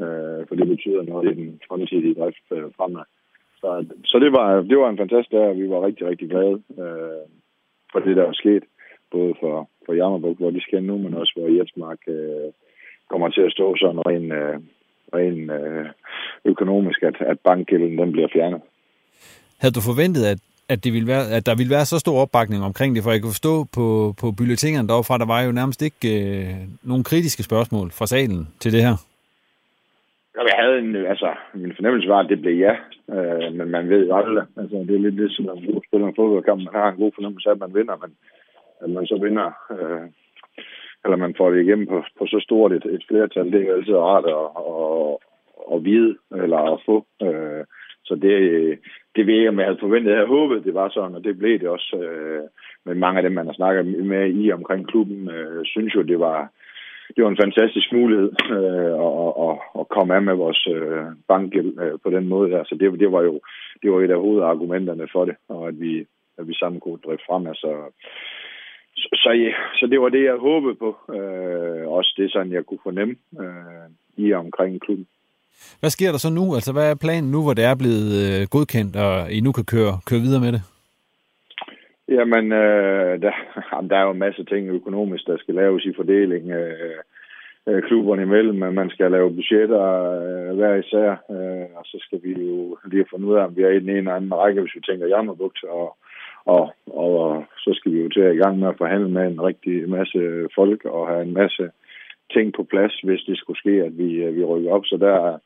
[0.00, 3.04] øh, for det betyder noget i den fremtidige drift øh, fremad.
[3.60, 6.62] Så, så det, var, det var en fantastisk dag, og vi var rigtig, rigtig glade
[6.82, 7.24] øh,
[7.92, 8.64] for det, der var sket.
[9.16, 9.54] Både for,
[9.86, 12.48] for Jammerbuk, hvor de skal nu, men også hvor Jetsmark øh,
[13.10, 14.56] kommer til at stå sådan rent, øh,
[15.16, 15.86] ren øh,
[16.44, 18.60] økonomisk, at, at bankgælden den bliver fjernet.
[19.60, 20.38] Havde du forventet, at,
[20.72, 23.02] at, det ville være, at der ville være så stor opbakning omkring det?
[23.02, 23.86] For jeg kunne forstå på,
[24.20, 26.54] på bulletinerne derovre, der var jo nærmest ikke øh,
[26.90, 28.96] nogen kritiske spørgsmål fra salen til det her.
[30.50, 32.74] Jeg havde en, altså, min fornemmelse var, at det blev ja,
[33.14, 34.46] øh, men man ved jo aldrig.
[34.60, 36.60] Altså, det er lidt ligesom, at man spiller en fodboldkamp.
[36.62, 38.10] Man har en god fornemmelse af, at man vinder, men
[38.82, 40.06] at man så vinder, øh,
[41.04, 43.76] eller man får det igennem på, på så stort et, et flertal, det er jo
[43.76, 45.16] altid rart at, at,
[45.74, 47.06] at vide, eller at få.
[47.22, 47.64] Øh,
[48.04, 48.36] så det,
[49.16, 50.10] det ved jeg, om jeg havde forventet.
[50.10, 51.96] Jeg havde håbet, det var sådan, og det blev det også.
[51.96, 52.42] Øh,
[52.84, 56.20] men mange af dem, man har snakket med i omkring klubben, øh, synes jo, det
[56.20, 56.48] var,
[57.16, 61.72] det var en fantastisk mulighed øh, at, at, at komme af med vores øh, bankgæld
[61.82, 62.64] øh, på den måde der.
[62.64, 63.40] Så det, det var jo
[63.82, 66.06] det var et af hovedargumenterne for det, og at vi,
[66.38, 67.46] at vi sammen kunne drive frem.
[67.46, 67.70] Altså,
[69.26, 70.90] så, ja, så det var det, jeg håbede på.
[71.16, 73.86] Øh, også det sådan, jeg kunne fornemme øh,
[74.24, 75.06] i omkring klubben.
[75.80, 76.54] Hvad sker der så nu?
[76.54, 79.66] Altså, hvad er planen nu, hvor det er blevet øh, godkendt, og I nu kan
[79.74, 80.62] køre, køre videre med det?
[82.08, 83.32] Jamen, øh, der,
[83.72, 86.98] jamen, der er jo en masse ting økonomisk, der skal laves i fordeling øh,
[87.68, 89.82] øh, klubberne imellem, men man skal lave budgetter
[90.26, 93.62] øh, hver især, øh, og så skal vi jo lige fundet ud af, om vi
[93.62, 95.96] er i den ene eller anden række, hvis vi tænker jammerbugt, og,
[96.46, 99.40] og, og så skal vi jo til at i gang med at forhandle med en
[99.40, 100.20] rigtig masse
[100.54, 101.70] folk og have en masse
[102.34, 104.84] ting på plads, hvis det skulle ske, at vi, vi rykker op.
[104.84, 105.38] Så der,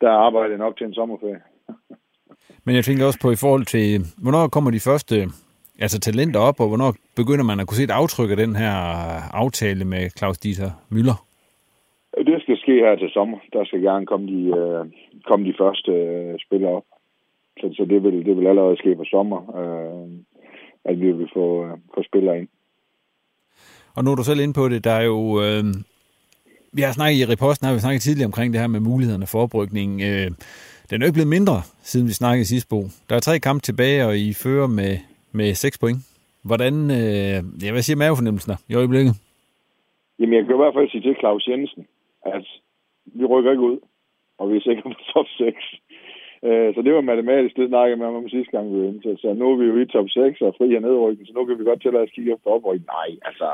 [0.00, 1.42] der er arbejdet nok til en sommerferie.
[2.64, 5.16] Men jeg tænker også på i forhold til, hvornår kommer de første
[5.84, 8.74] altså talenter op, og hvornår begynder man at kunne se et aftryk af den her
[9.42, 11.18] aftale med Claus Dieter Møller?
[12.26, 13.38] Det skal ske her til sommer.
[13.52, 14.84] Der skal gerne komme de, øh,
[15.28, 16.84] komme de første øh, spillere op.
[17.60, 20.08] Så, så det, vil, det vil allerede ske på sommer, øh,
[20.88, 22.48] at vi vil få, øh, få spillere ind.
[23.96, 25.20] Og nu er du selv inde på det, der er jo...
[25.44, 25.64] Øh,
[26.72, 29.38] vi har snakket i reposten, har vi snakket tidligere omkring det her med mulighederne for
[29.42, 29.90] oprykning.
[30.08, 30.28] Øh,
[30.88, 31.58] den er jo ikke blevet mindre,
[31.90, 32.80] siden vi snakkede sidste bo.
[33.08, 34.92] Der er tre kampe tilbage, og I fører med,
[35.32, 36.00] med seks point.
[36.48, 39.12] Hvordan, øh, ja, hvad siger mavefornemmelsen i øjeblikket?
[40.18, 41.86] Jamen, jeg kan i hvert fald sige til Claus Jensen,
[42.34, 42.46] at
[43.04, 43.78] vi rykker ikke ud,
[44.38, 45.56] og vi er sikre på top 6.
[46.46, 49.02] Øh, så det var matematisk, det snakkede med om sidste gang, vi var inde.
[49.02, 51.44] Så, så nu er vi jo i top 6 og fri af nedrykken, så nu
[51.44, 52.86] kan vi godt til at kigge efter oprykning.
[52.98, 53.48] Nej, altså,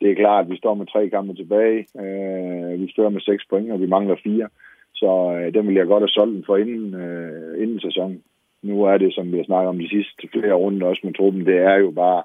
[0.00, 1.80] det er klart, at vi står med tre kampe tilbage.
[2.02, 4.48] Øh, vi står med seks point, og vi mangler fire.
[4.94, 8.22] Så øh, den vil jeg godt have solgt den for inden, øh, inden sæsonen.
[8.62, 11.46] Nu er det, som vi har snakket om de sidste flere runder også med truppen,
[11.46, 12.22] det er jo bare,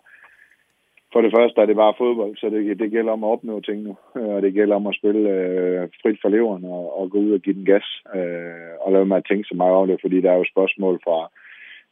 [1.13, 3.79] for det første er det bare fodbold, så det, det gælder om at opnå ting
[3.83, 3.97] nu.
[4.17, 7.31] Øh, og det gælder om at spille øh, frit for leveren og, og gå ud
[7.31, 7.87] og give den gas.
[8.15, 10.99] Øh, og lade mig at tænke så meget over det, fordi der er jo spørgsmål
[11.03, 11.19] fra,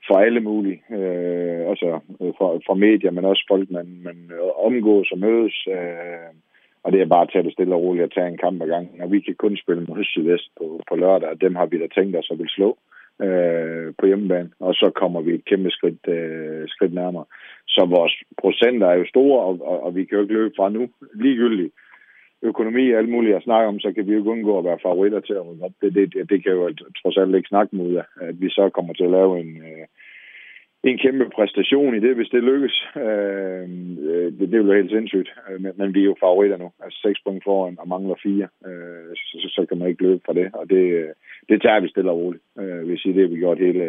[0.07, 1.89] fra alle mulige, øh, altså
[2.21, 4.17] øh, fra, fra medier, men også folk, man, man
[4.67, 5.67] omgås og mødes.
[5.67, 6.31] Øh,
[6.83, 8.67] og det er bare at tage det stille og roligt og tage en kamp ad
[8.67, 9.01] gangen.
[9.01, 11.87] Og vi kan kun spille mod Sydvest på, på lørdag, og dem har vi da
[11.87, 12.77] tænkt os at vil slå
[13.25, 14.49] øh, på hjemmebane.
[14.59, 17.25] Og så kommer vi et kæmpe skridt, øh, skridt nærmere.
[17.75, 20.69] Så vores procenter er jo store, og, og, og vi kan jo ikke løbe fra
[20.69, 20.89] nu.
[21.13, 21.73] Ligegyldigt
[22.41, 24.83] økonomi og alt muligt at snakke om, så kan vi jo ikke undgå at være
[24.87, 25.75] favoritter til at rykke op.
[25.81, 29.03] Det, det, det kan jo trods alt ikke snakke mod, at vi så kommer til
[29.03, 29.85] at lave en, øh,
[30.83, 32.75] en kæmpe præstation i det, hvis det lykkes.
[32.95, 33.65] Øh,
[34.09, 35.29] øh det, det vil jo helt sindssygt.
[35.49, 36.71] Øh, men, men vi er jo favoritter nu.
[36.83, 38.47] Altså seks point foran og mangler fire.
[38.67, 40.47] Øh, så, så, så kan man ikke løbe fra det.
[40.53, 41.09] Og det, øh,
[41.49, 42.43] det tager vi stille og roligt.
[42.59, 43.85] Øh, vil sige, det har vi gjort hele,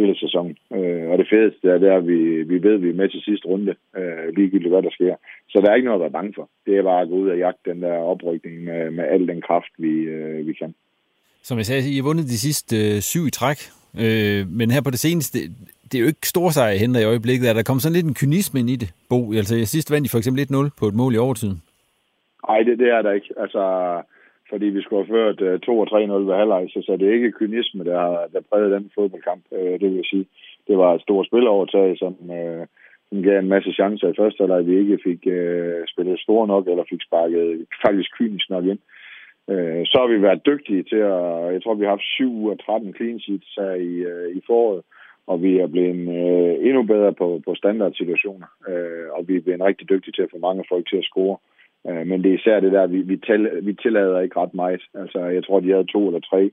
[0.00, 0.56] hele sæsonen.
[0.76, 2.20] Øh, og det fedeste er, det er, at vi,
[2.52, 5.14] vi ved, at vi er med til sidste runde, øh, ligegyldigt hvad der sker.
[5.48, 6.48] Så der er ikke noget at være bange for.
[6.66, 9.40] Det er bare at gå ud og jagte den der oprykning med, med al den
[9.48, 10.74] kraft, vi, øh, vi kan.
[11.42, 13.58] Som jeg sagde, I har vundet de sidste øh, syv i træk.
[14.04, 15.38] Øh, men her på det seneste,
[15.88, 17.48] det er jo ikke stor sejr henter i øjeblikket.
[17.48, 19.32] Er der kommet sådan lidt en kynisme ind i det, Bo?
[19.32, 21.62] Altså, sidst vandt I for eksempel 1-0 på et mål i overtiden.
[22.48, 23.30] Nej, det, det er der ikke.
[23.36, 23.62] Altså,
[24.50, 25.96] fordi vi skulle have ført øh, 2 3-0
[26.28, 29.86] ved halvleg, så, så det er ikke kynisme, der, der prægede den fodboldkamp, uh, det
[29.88, 30.26] vil jeg sige.
[30.68, 32.64] Det var et stort spilovertag, som, uh,
[33.08, 36.68] som gav en masse chancer i første halvleg, vi ikke fik uh, spillet store nok,
[36.68, 38.80] eller fik sparket faktisk kynisk nok ind.
[39.52, 42.50] Øh, så har vi været dygtige til at, jeg tror, vi har haft 7 ud
[42.50, 44.82] af 13 clean sheets her i, øh, i foråret,
[45.26, 49.60] og vi er blevet øh, endnu bedre på, på standardsituationer, øh, og vi er blevet
[49.68, 51.36] rigtig dygtige til at få mange folk til at score.
[51.88, 54.82] Øh, men det er især det der, vi, vi, tæl, vi tillader ikke ret meget.
[54.94, 56.50] Altså, jeg tror, de havde to eller tre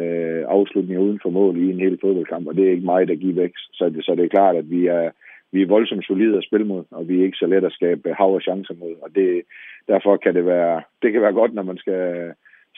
[0.00, 3.14] øh, afslutninger uden for mål i en hel fodboldkamp, og det er ikke mig, der
[3.14, 3.52] giver væk.
[3.72, 5.10] Så det, så det er klart, at vi er,
[5.52, 8.14] vi er voldsomt solide at spille mod, og vi er ikke så let at skabe
[8.14, 8.94] hav og chancer mod.
[9.02, 9.42] Og det,
[9.88, 12.32] derfor kan det være, det kan være godt, når man skal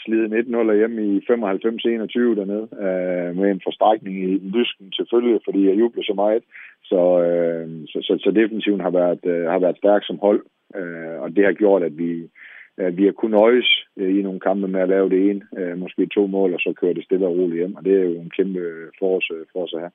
[0.04, 1.30] slide 1-0 hjemme i 95-21
[2.40, 4.26] dernede, øh, med en forstrækning i
[4.56, 6.42] lysken selvfølgelig, fordi jeg jubler så meget.
[6.84, 10.42] Så, øh, så, så, så defensiven har været, øh, har været stærk som hold,
[10.76, 12.30] øh, og det har gjort, at vi,
[12.78, 15.78] øh, vi har kunnet nøjes øh, i nogle kampe med at lave det ene, øh,
[15.78, 18.20] måske to mål, og så køre det stille og roligt hjem, og det er jo
[18.20, 18.60] en kæmpe
[18.98, 19.92] for os, for os at have.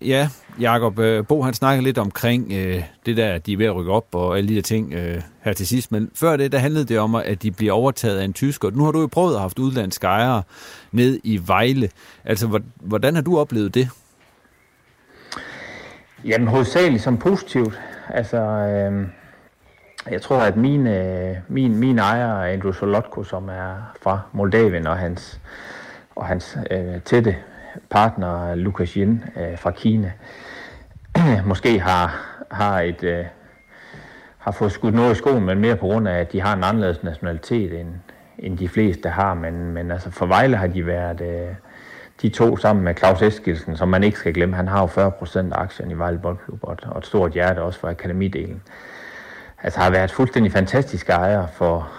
[0.00, 0.28] Ja,
[0.60, 3.76] Jakob øh, Bo han snakker lidt omkring øh, det der, at de er ved at
[3.76, 5.92] rykke op og alle de der ting øh, her til sidst.
[5.92, 8.70] Men før det, der handlede det om, at de bliver overtaget af en tysker.
[8.70, 10.42] Nu har du jo prøvet at have haft udlandske ejere
[10.92, 11.88] ned i Vejle.
[12.24, 13.88] Altså, hvordan har du oplevet det?
[16.24, 17.80] Jamen, hovedsageligt som positivt.
[18.08, 19.08] Altså, øh,
[20.10, 24.96] jeg tror, at min, øh, min, min ejer, Andrew Solotko, som er fra Moldavien, og
[24.96, 25.40] hans,
[26.16, 27.36] og hans øh, tætte
[27.90, 30.12] partner Lukas Yin øh, fra Kina
[31.46, 33.24] måske har, har et øh,
[34.38, 36.64] har fået skudt noget i skoen, men mere på grund af, at de har en
[36.64, 37.88] anderledes nationalitet, end,
[38.38, 39.34] end de fleste har.
[39.34, 41.54] Men, men altså for Vejle har de været øh,
[42.22, 44.56] de to sammen med Claus Eskilsen, som man ikke skal glemme.
[44.56, 47.62] Han har jo 40 procent af aktien i Vejle Boldklub, og, og et stort hjerte
[47.62, 48.62] også for akademidelen.
[49.62, 51.92] Altså har været fuldstændig fantastiske ejere for,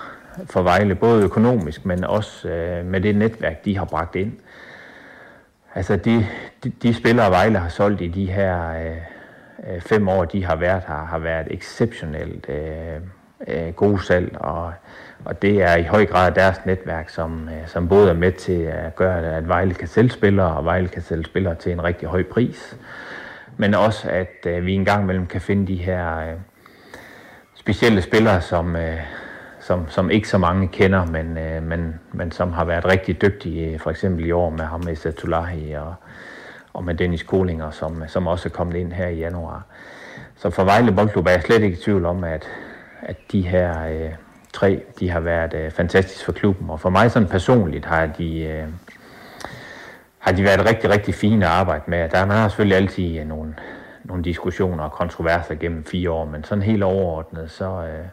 [0.45, 4.33] for Vejle, både økonomisk, men også øh, med det netværk, de har bragt ind.
[5.75, 6.27] Altså de,
[6.63, 8.97] de, de spillere, Vejle har solgt i de her øh,
[9.73, 13.01] øh fem år, de har været her, har været exceptionelt øh,
[13.47, 14.73] øh, gode salg, og,
[15.25, 18.61] og det er i høj grad deres netværk, som, øh, som både er med til
[18.61, 22.07] at gøre, at Vejle kan sælge spillere, og Vejle kan sælge spillere til en rigtig
[22.07, 22.77] høj pris.
[23.57, 26.33] Men også, at øh, vi engang imellem kan finde de her øh,
[27.55, 28.75] specielle spillere, som,
[29.59, 31.33] som, som ikke så mange kender, men,
[31.67, 35.71] men, men som har været rigtig dygtige, for eksempel i år med ham med Satulahi
[35.71, 35.95] og,
[36.73, 39.63] og med Dennis Kolinger, som, som også er kommet ind her i januar.
[40.35, 42.47] Så for Vejle Boldklub er jeg slet ikke i tvivl om, at,
[43.01, 44.13] at de her øh,
[44.55, 46.69] tre, de har været øh, fantastisk for klubben.
[46.69, 48.67] Og for mig sådan personligt har de, øh,
[50.19, 52.09] har de været rigtig, rigtig fine at arbejde med.
[52.09, 53.55] Der man har selvfølgelig altid øh, nogle,
[54.03, 58.05] nogle diskussioner og kontroverser gennem fire år, men sådan helt overordnet, så, øh,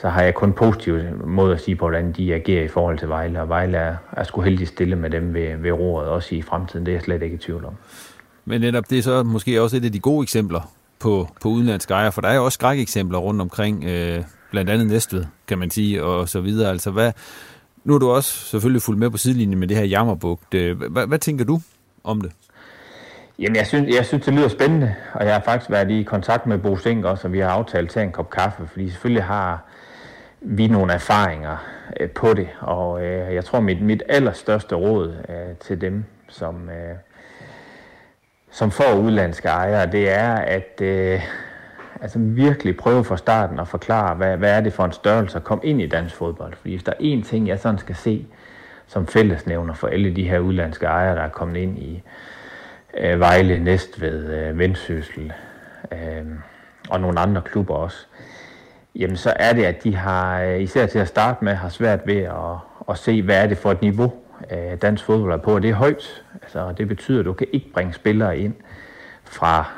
[0.00, 3.08] så har jeg kun positive måde at sige på, hvordan de agerer i forhold til
[3.08, 6.42] Vejle, og Vejle er, er sgu heldig stille med dem ved, ved roret, også i
[6.42, 6.86] fremtiden.
[6.86, 7.74] Det er jeg slet ikke i tvivl om.
[8.44, 10.60] Men netop det er så måske også et af de gode eksempler
[10.98, 14.86] på, på udenlandske ejere, for der er jo også skrækeksempler rundt omkring, øh, blandt andet
[14.86, 16.70] Næstved, kan man sige, og så videre.
[16.70, 17.12] Altså, hvad,
[17.84, 20.54] nu er du også selvfølgelig fuldt med på sidelinjen med det her jammerbugt.
[20.54, 21.60] Hvad, hvad tænker du
[22.04, 22.32] om det?
[23.38, 26.46] Jamen, jeg synes, jeg synes, det lyder spændende, og jeg har faktisk været i kontakt
[26.46, 29.64] med Bo Sink også, og vi har aftalt til en kop kaffe, fordi selvfølgelig har
[30.40, 31.56] vi nogle erfaringer
[32.00, 36.68] øh, på det, og øh, jeg tror, mit, mit allerstørste råd øh, til dem, som,
[36.68, 36.96] øh,
[38.50, 41.20] som får udlandske ejere, det er at øh,
[42.02, 45.44] altså virkelig prøve fra starten at forklare, hvad, hvad er det for en størrelse at
[45.44, 46.54] komme ind i dansk fodbold.
[46.54, 48.26] Fordi hvis der er én ting, jeg sådan skal se
[48.86, 52.02] som fællesnævner for alle de her udlandske ejere, der er kommet ind i
[52.98, 55.32] øh, Vejle, Næstved, øh, Vendsyssel
[55.92, 56.26] øh,
[56.90, 58.06] og nogle andre klubber også,
[58.94, 62.06] jamen så er det, at de har, øh, især til at starte med, har svært
[62.06, 62.56] ved at,
[62.88, 64.12] at se, hvad er det for et niveau,
[64.50, 66.24] øh, dansk fodbold er på, og det er højt.
[66.42, 68.54] Altså, det betyder, at du kan ikke bringe spillere ind
[69.24, 69.70] fra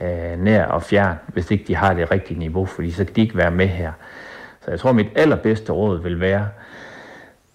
[0.00, 3.20] øh, nær og fjern, hvis ikke de har det rigtige niveau, fordi så kan de
[3.20, 3.92] ikke være med her.
[4.64, 6.48] Så jeg tror, mit allerbedste råd vil være,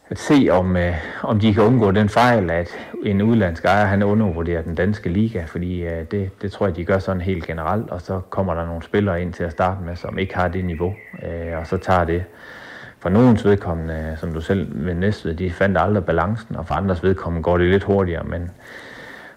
[0.09, 2.69] at se, om, øh, om de kan undgå den fejl, at
[3.05, 6.85] en udlandsk ejer han undervurderer den danske liga, fordi øh, det, det tror jeg, de
[6.85, 9.95] gør sådan helt generelt, og så kommer der nogle spillere ind til at starte med,
[9.95, 12.23] som ikke har det niveau, øh, og så tager det
[12.99, 17.03] for nogens vedkommende, som du selv ved næste de fandt aldrig balancen, og for andres
[17.03, 18.51] vedkommende går det lidt hurtigere, men,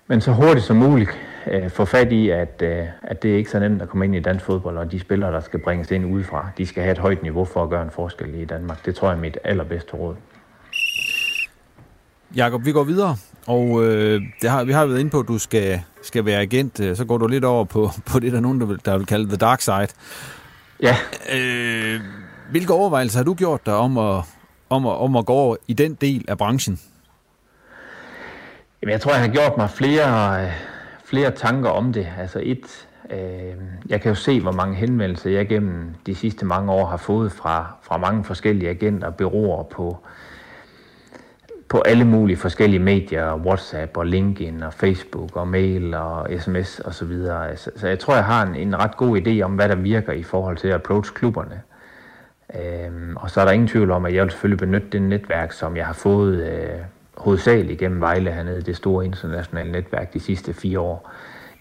[0.07, 1.11] men så hurtigt som muligt
[1.47, 4.15] øh, få fat i, at, øh, at det er ikke så nemt at komme ind
[4.15, 6.99] i dansk fodbold, og de spillere, der skal bringes ind udefra, de skal have et
[6.99, 8.87] højt niveau for at gøre en forskel i Danmark.
[8.87, 10.15] Det tror jeg er mit allerbedste råd.
[12.37, 13.17] Jakob, vi går videre,
[13.47, 16.81] og øh, det har, vi har været inde på, at du skal, skal være agent.
[16.81, 18.99] Øh, så går du lidt over på, på det, der er nogen, der vil, der
[18.99, 19.89] vil kalde the dark side.
[20.83, 20.97] Ja.
[21.33, 22.01] Øh,
[22.51, 24.25] hvilke overvejelser har du gjort dig om at,
[24.71, 26.81] om, at, om at gå over i den del af branchen?
[28.83, 30.51] Jamen, jeg tror, jeg har gjort mig flere,
[31.11, 32.07] flere tanker om det.
[32.19, 33.55] Altså et, Øh,
[33.89, 37.33] jeg kan jo se, hvor mange henvendelser jeg gennem de sidste mange år har fået
[37.33, 39.99] fra, fra mange forskellige agenter, byråer på,
[41.69, 46.95] på alle mulige forskellige medier, WhatsApp og LinkedIn og Facebook og mail og sms og
[46.95, 47.57] så videre.
[47.57, 50.13] Så, så jeg tror, jeg har en, en ret god idé om, hvad der virker
[50.13, 51.61] i forhold til at approach klubberne.
[52.55, 55.53] Øhm, og så er der ingen tvivl om, at jeg vil selvfølgelig benytte det netværk,
[55.53, 56.81] som jeg har fået øh,
[57.21, 61.11] hovedsageligt gennem Vejle hernede, det store internationale netværk de sidste fire år,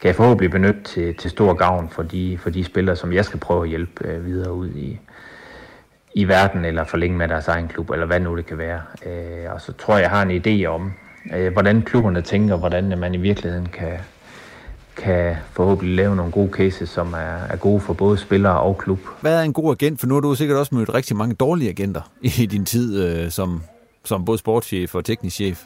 [0.02, 3.26] kan jeg forhåbentlig benytte til, til stor gavn for de, for de spillere, som jeg
[3.26, 5.00] skal prøve at hjælpe øh, videre ud i,
[6.14, 8.82] i verden, eller forlænge med deres egen klub, eller hvad nu det kan være.
[9.06, 10.94] Øh, og så tror jeg, jeg har en idé om,
[11.36, 13.98] øh, hvordan klubberne tænker, hvordan man i virkeligheden kan,
[14.96, 19.00] kan forhåbentlig lave nogle gode cases, som er, er gode for både spillere og klub.
[19.22, 20.00] Hvad er en god agent?
[20.00, 23.32] For nu har du sikkert også mødt rigtig mange dårlige agenter i din tid øh,
[23.32, 23.64] som,
[24.04, 25.66] som både sportschef og teknisk chef.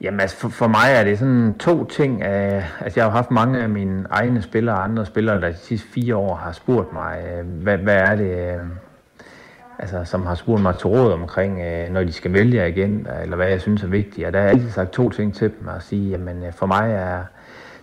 [0.00, 2.16] Jamen altså for, for mig er det sådan to ting.
[2.16, 5.56] Uh, altså jeg har haft mange af mine egne spillere og andre spillere, der de
[5.56, 8.66] sidste fire år har spurgt mig, uh, hvad, hvad er det, uh,
[9.78, 13.36] altså som har spurgt mig til råd omkring, uh, når de skal vælge igen, eller
[13.36, 14.26] hvad jeg synes er vigtigt.
[14.26, 16.66] Og der har jeg altid sagt to ting til dem, at sige, jamen uh, for
[16.66, 17.22] mig er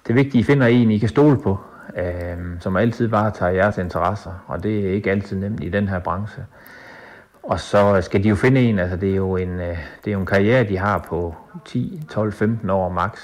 [0.07, 3.77] det vigtige, at I finder en, I kan stole på, uh, som altid varetager jeres
[3.77, 6.45] interesser, og det er ikke altid nemt i den her branche.
[7.45, 10.11] Og så skal de jo finde en, altså det er jo en, øh, det er
[10.11, 11.35] jo en karriere, de har på
[11.65, 13.19] 10, 12, 15 år max.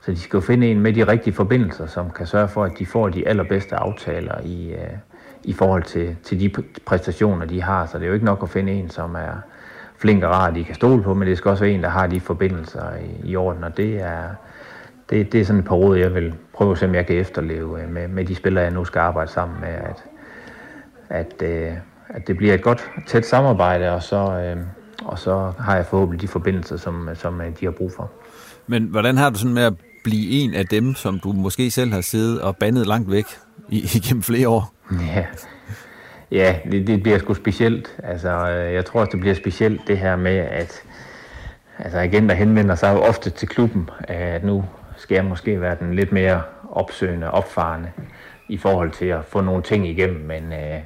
[0.00, 2.72] Så de skal jo finde en med de rigtige forbindelser, som kan sørge for, at
[2.78, 4.90] de får de allerbedste aftaler i, øh,
[5.44, 7.86] i forhold til, til de præstationer, de har.
[7.86, 9.42] Så det er jo ikke nok at finde en, som er
[9.98, 12.06] flink og rar, de kan stole på, men det skal også være en, der har
[12.06, 13.64] de forbindelser i, i orden.
[13.64, 14.22] Og det er,
[15.10, 17.16] det, det er sådan et par råd, jeg vil prøve at se, om jeg kan
[17.16, 19.68] efterleve øh, med, med de spillere, jeg nu skal arbejde sammen med.
[19.68, 20.04] At,
[21.08, 21.42] at,
[22.16, 24.56] at det bliver et godt, tæt samarbejde, og så, øh,
[25.04, 28.10] og så har jeg forhåbentlig de forbindelser, som, som de har brug for.
[28.66, 31.92] Men hvordan har du sådan med at blive en af dem, som du måske selv
[31.92, 33.24] har siddet og bandet langt væk
[33.96, 34.72] igennem flere år?
[35.14, 35.26] Ja,
[36.30, 37.96] ja det, det bliver sgu specielt.
[38.02, 40.82] Altså, jeg tror også, det bliver specielt det her med, at
[41.78, 44.64] altså agenter henvender sig jo ofte til klubben, at nu
[44.96, 47.88] skal jeg måske være den lidt mere opsøgende, opfarende
[48.48, 50.80] i forhold til at få nogle ting igennem, men øh,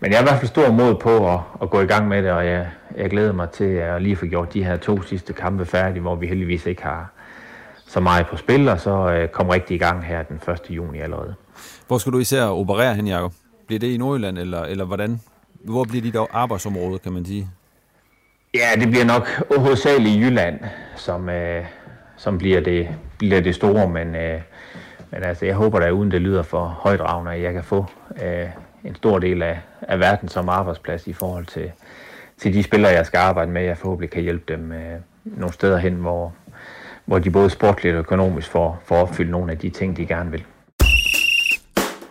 [0.00, 2.22] men jeg har i hvert fald stor mod på at, at gå i gang med
[2.22, 5.32] det, og jeg, jeg glæder mig til at lige få gjort de her to sidste
[5.32, 7.10] kampe færdige, hvor vi heldigvis ikke har
[7.86, 10.60] så meget på spil, og så øh, kommer rigtig i gang her den 1.
[10.70, 11.34] juni allerede.
[11.86, 13.32] Hvor skal du især operere hen, Jacob?
[13.66, 15.20] Bliver det i Nordjylland, eller, eller hvordan?
[15.64, 17.48] Hvor bliver dit arbejdsområde, kan man sige?
[18.54, 20.60] Ja, det bliver nok hovedsageligt i Jylland,
[20.96, 21.64] som, øh,
[22.16, 22.88] som bliver, det,
[23.18, 24.40] bliver det store, men, øh,
[25.10, 27.86] men altså, jeg håber da, uden det lyder for højdragende, at jeg kan få
[28.24, 28.48] øh,
[28.86, 31.72] en stor del af, af verden som arbejdsplads i forhold til,
[32.38, 33.62] til de spillere, jeg skal arbejde med.
[33.62, 36.34] Jeg forhåbentlig kan hjælpe dem øh, nogle steder hen, hvor,
[37.04, 40.30] hvor de både sportligt og økonomisk får, får opfyldt nogle af de ting, de gerne
[40.30, 40.44] vil.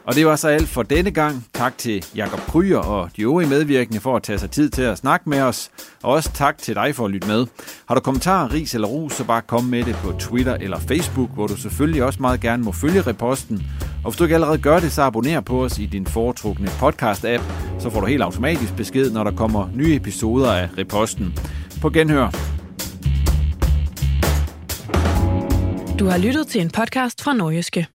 [0.05, 1.45] Og det var så alt for denne gang.
[1.53, 4.97] Tak til Jakob Kryer og de øvrige medvirkende for at tage sig tid til at
[4.97, 5.71] snakke med os.
[6.03, 7.45] Og også tak til dig for at lytte med.
[7.88, 11.30] Har du kommentarer, ris eller ros, så bare kom med det på Twitter eller Facebook,
[11.34, 13.63] hvor du selvfølgelig også meget gerne må følge reposten.
[14.05, 17.43] Og hvis du ikke allerede gør det, så abonner på os i din foretrukne podcast-app,
[17.79, 21.39] så får du helt automatisk besked, når der kommer nye episoder af reposten.
[21.81, 22.29] På genhør.
[25.99, 27.94] Du har lyttet til en podcast fra Norgeske.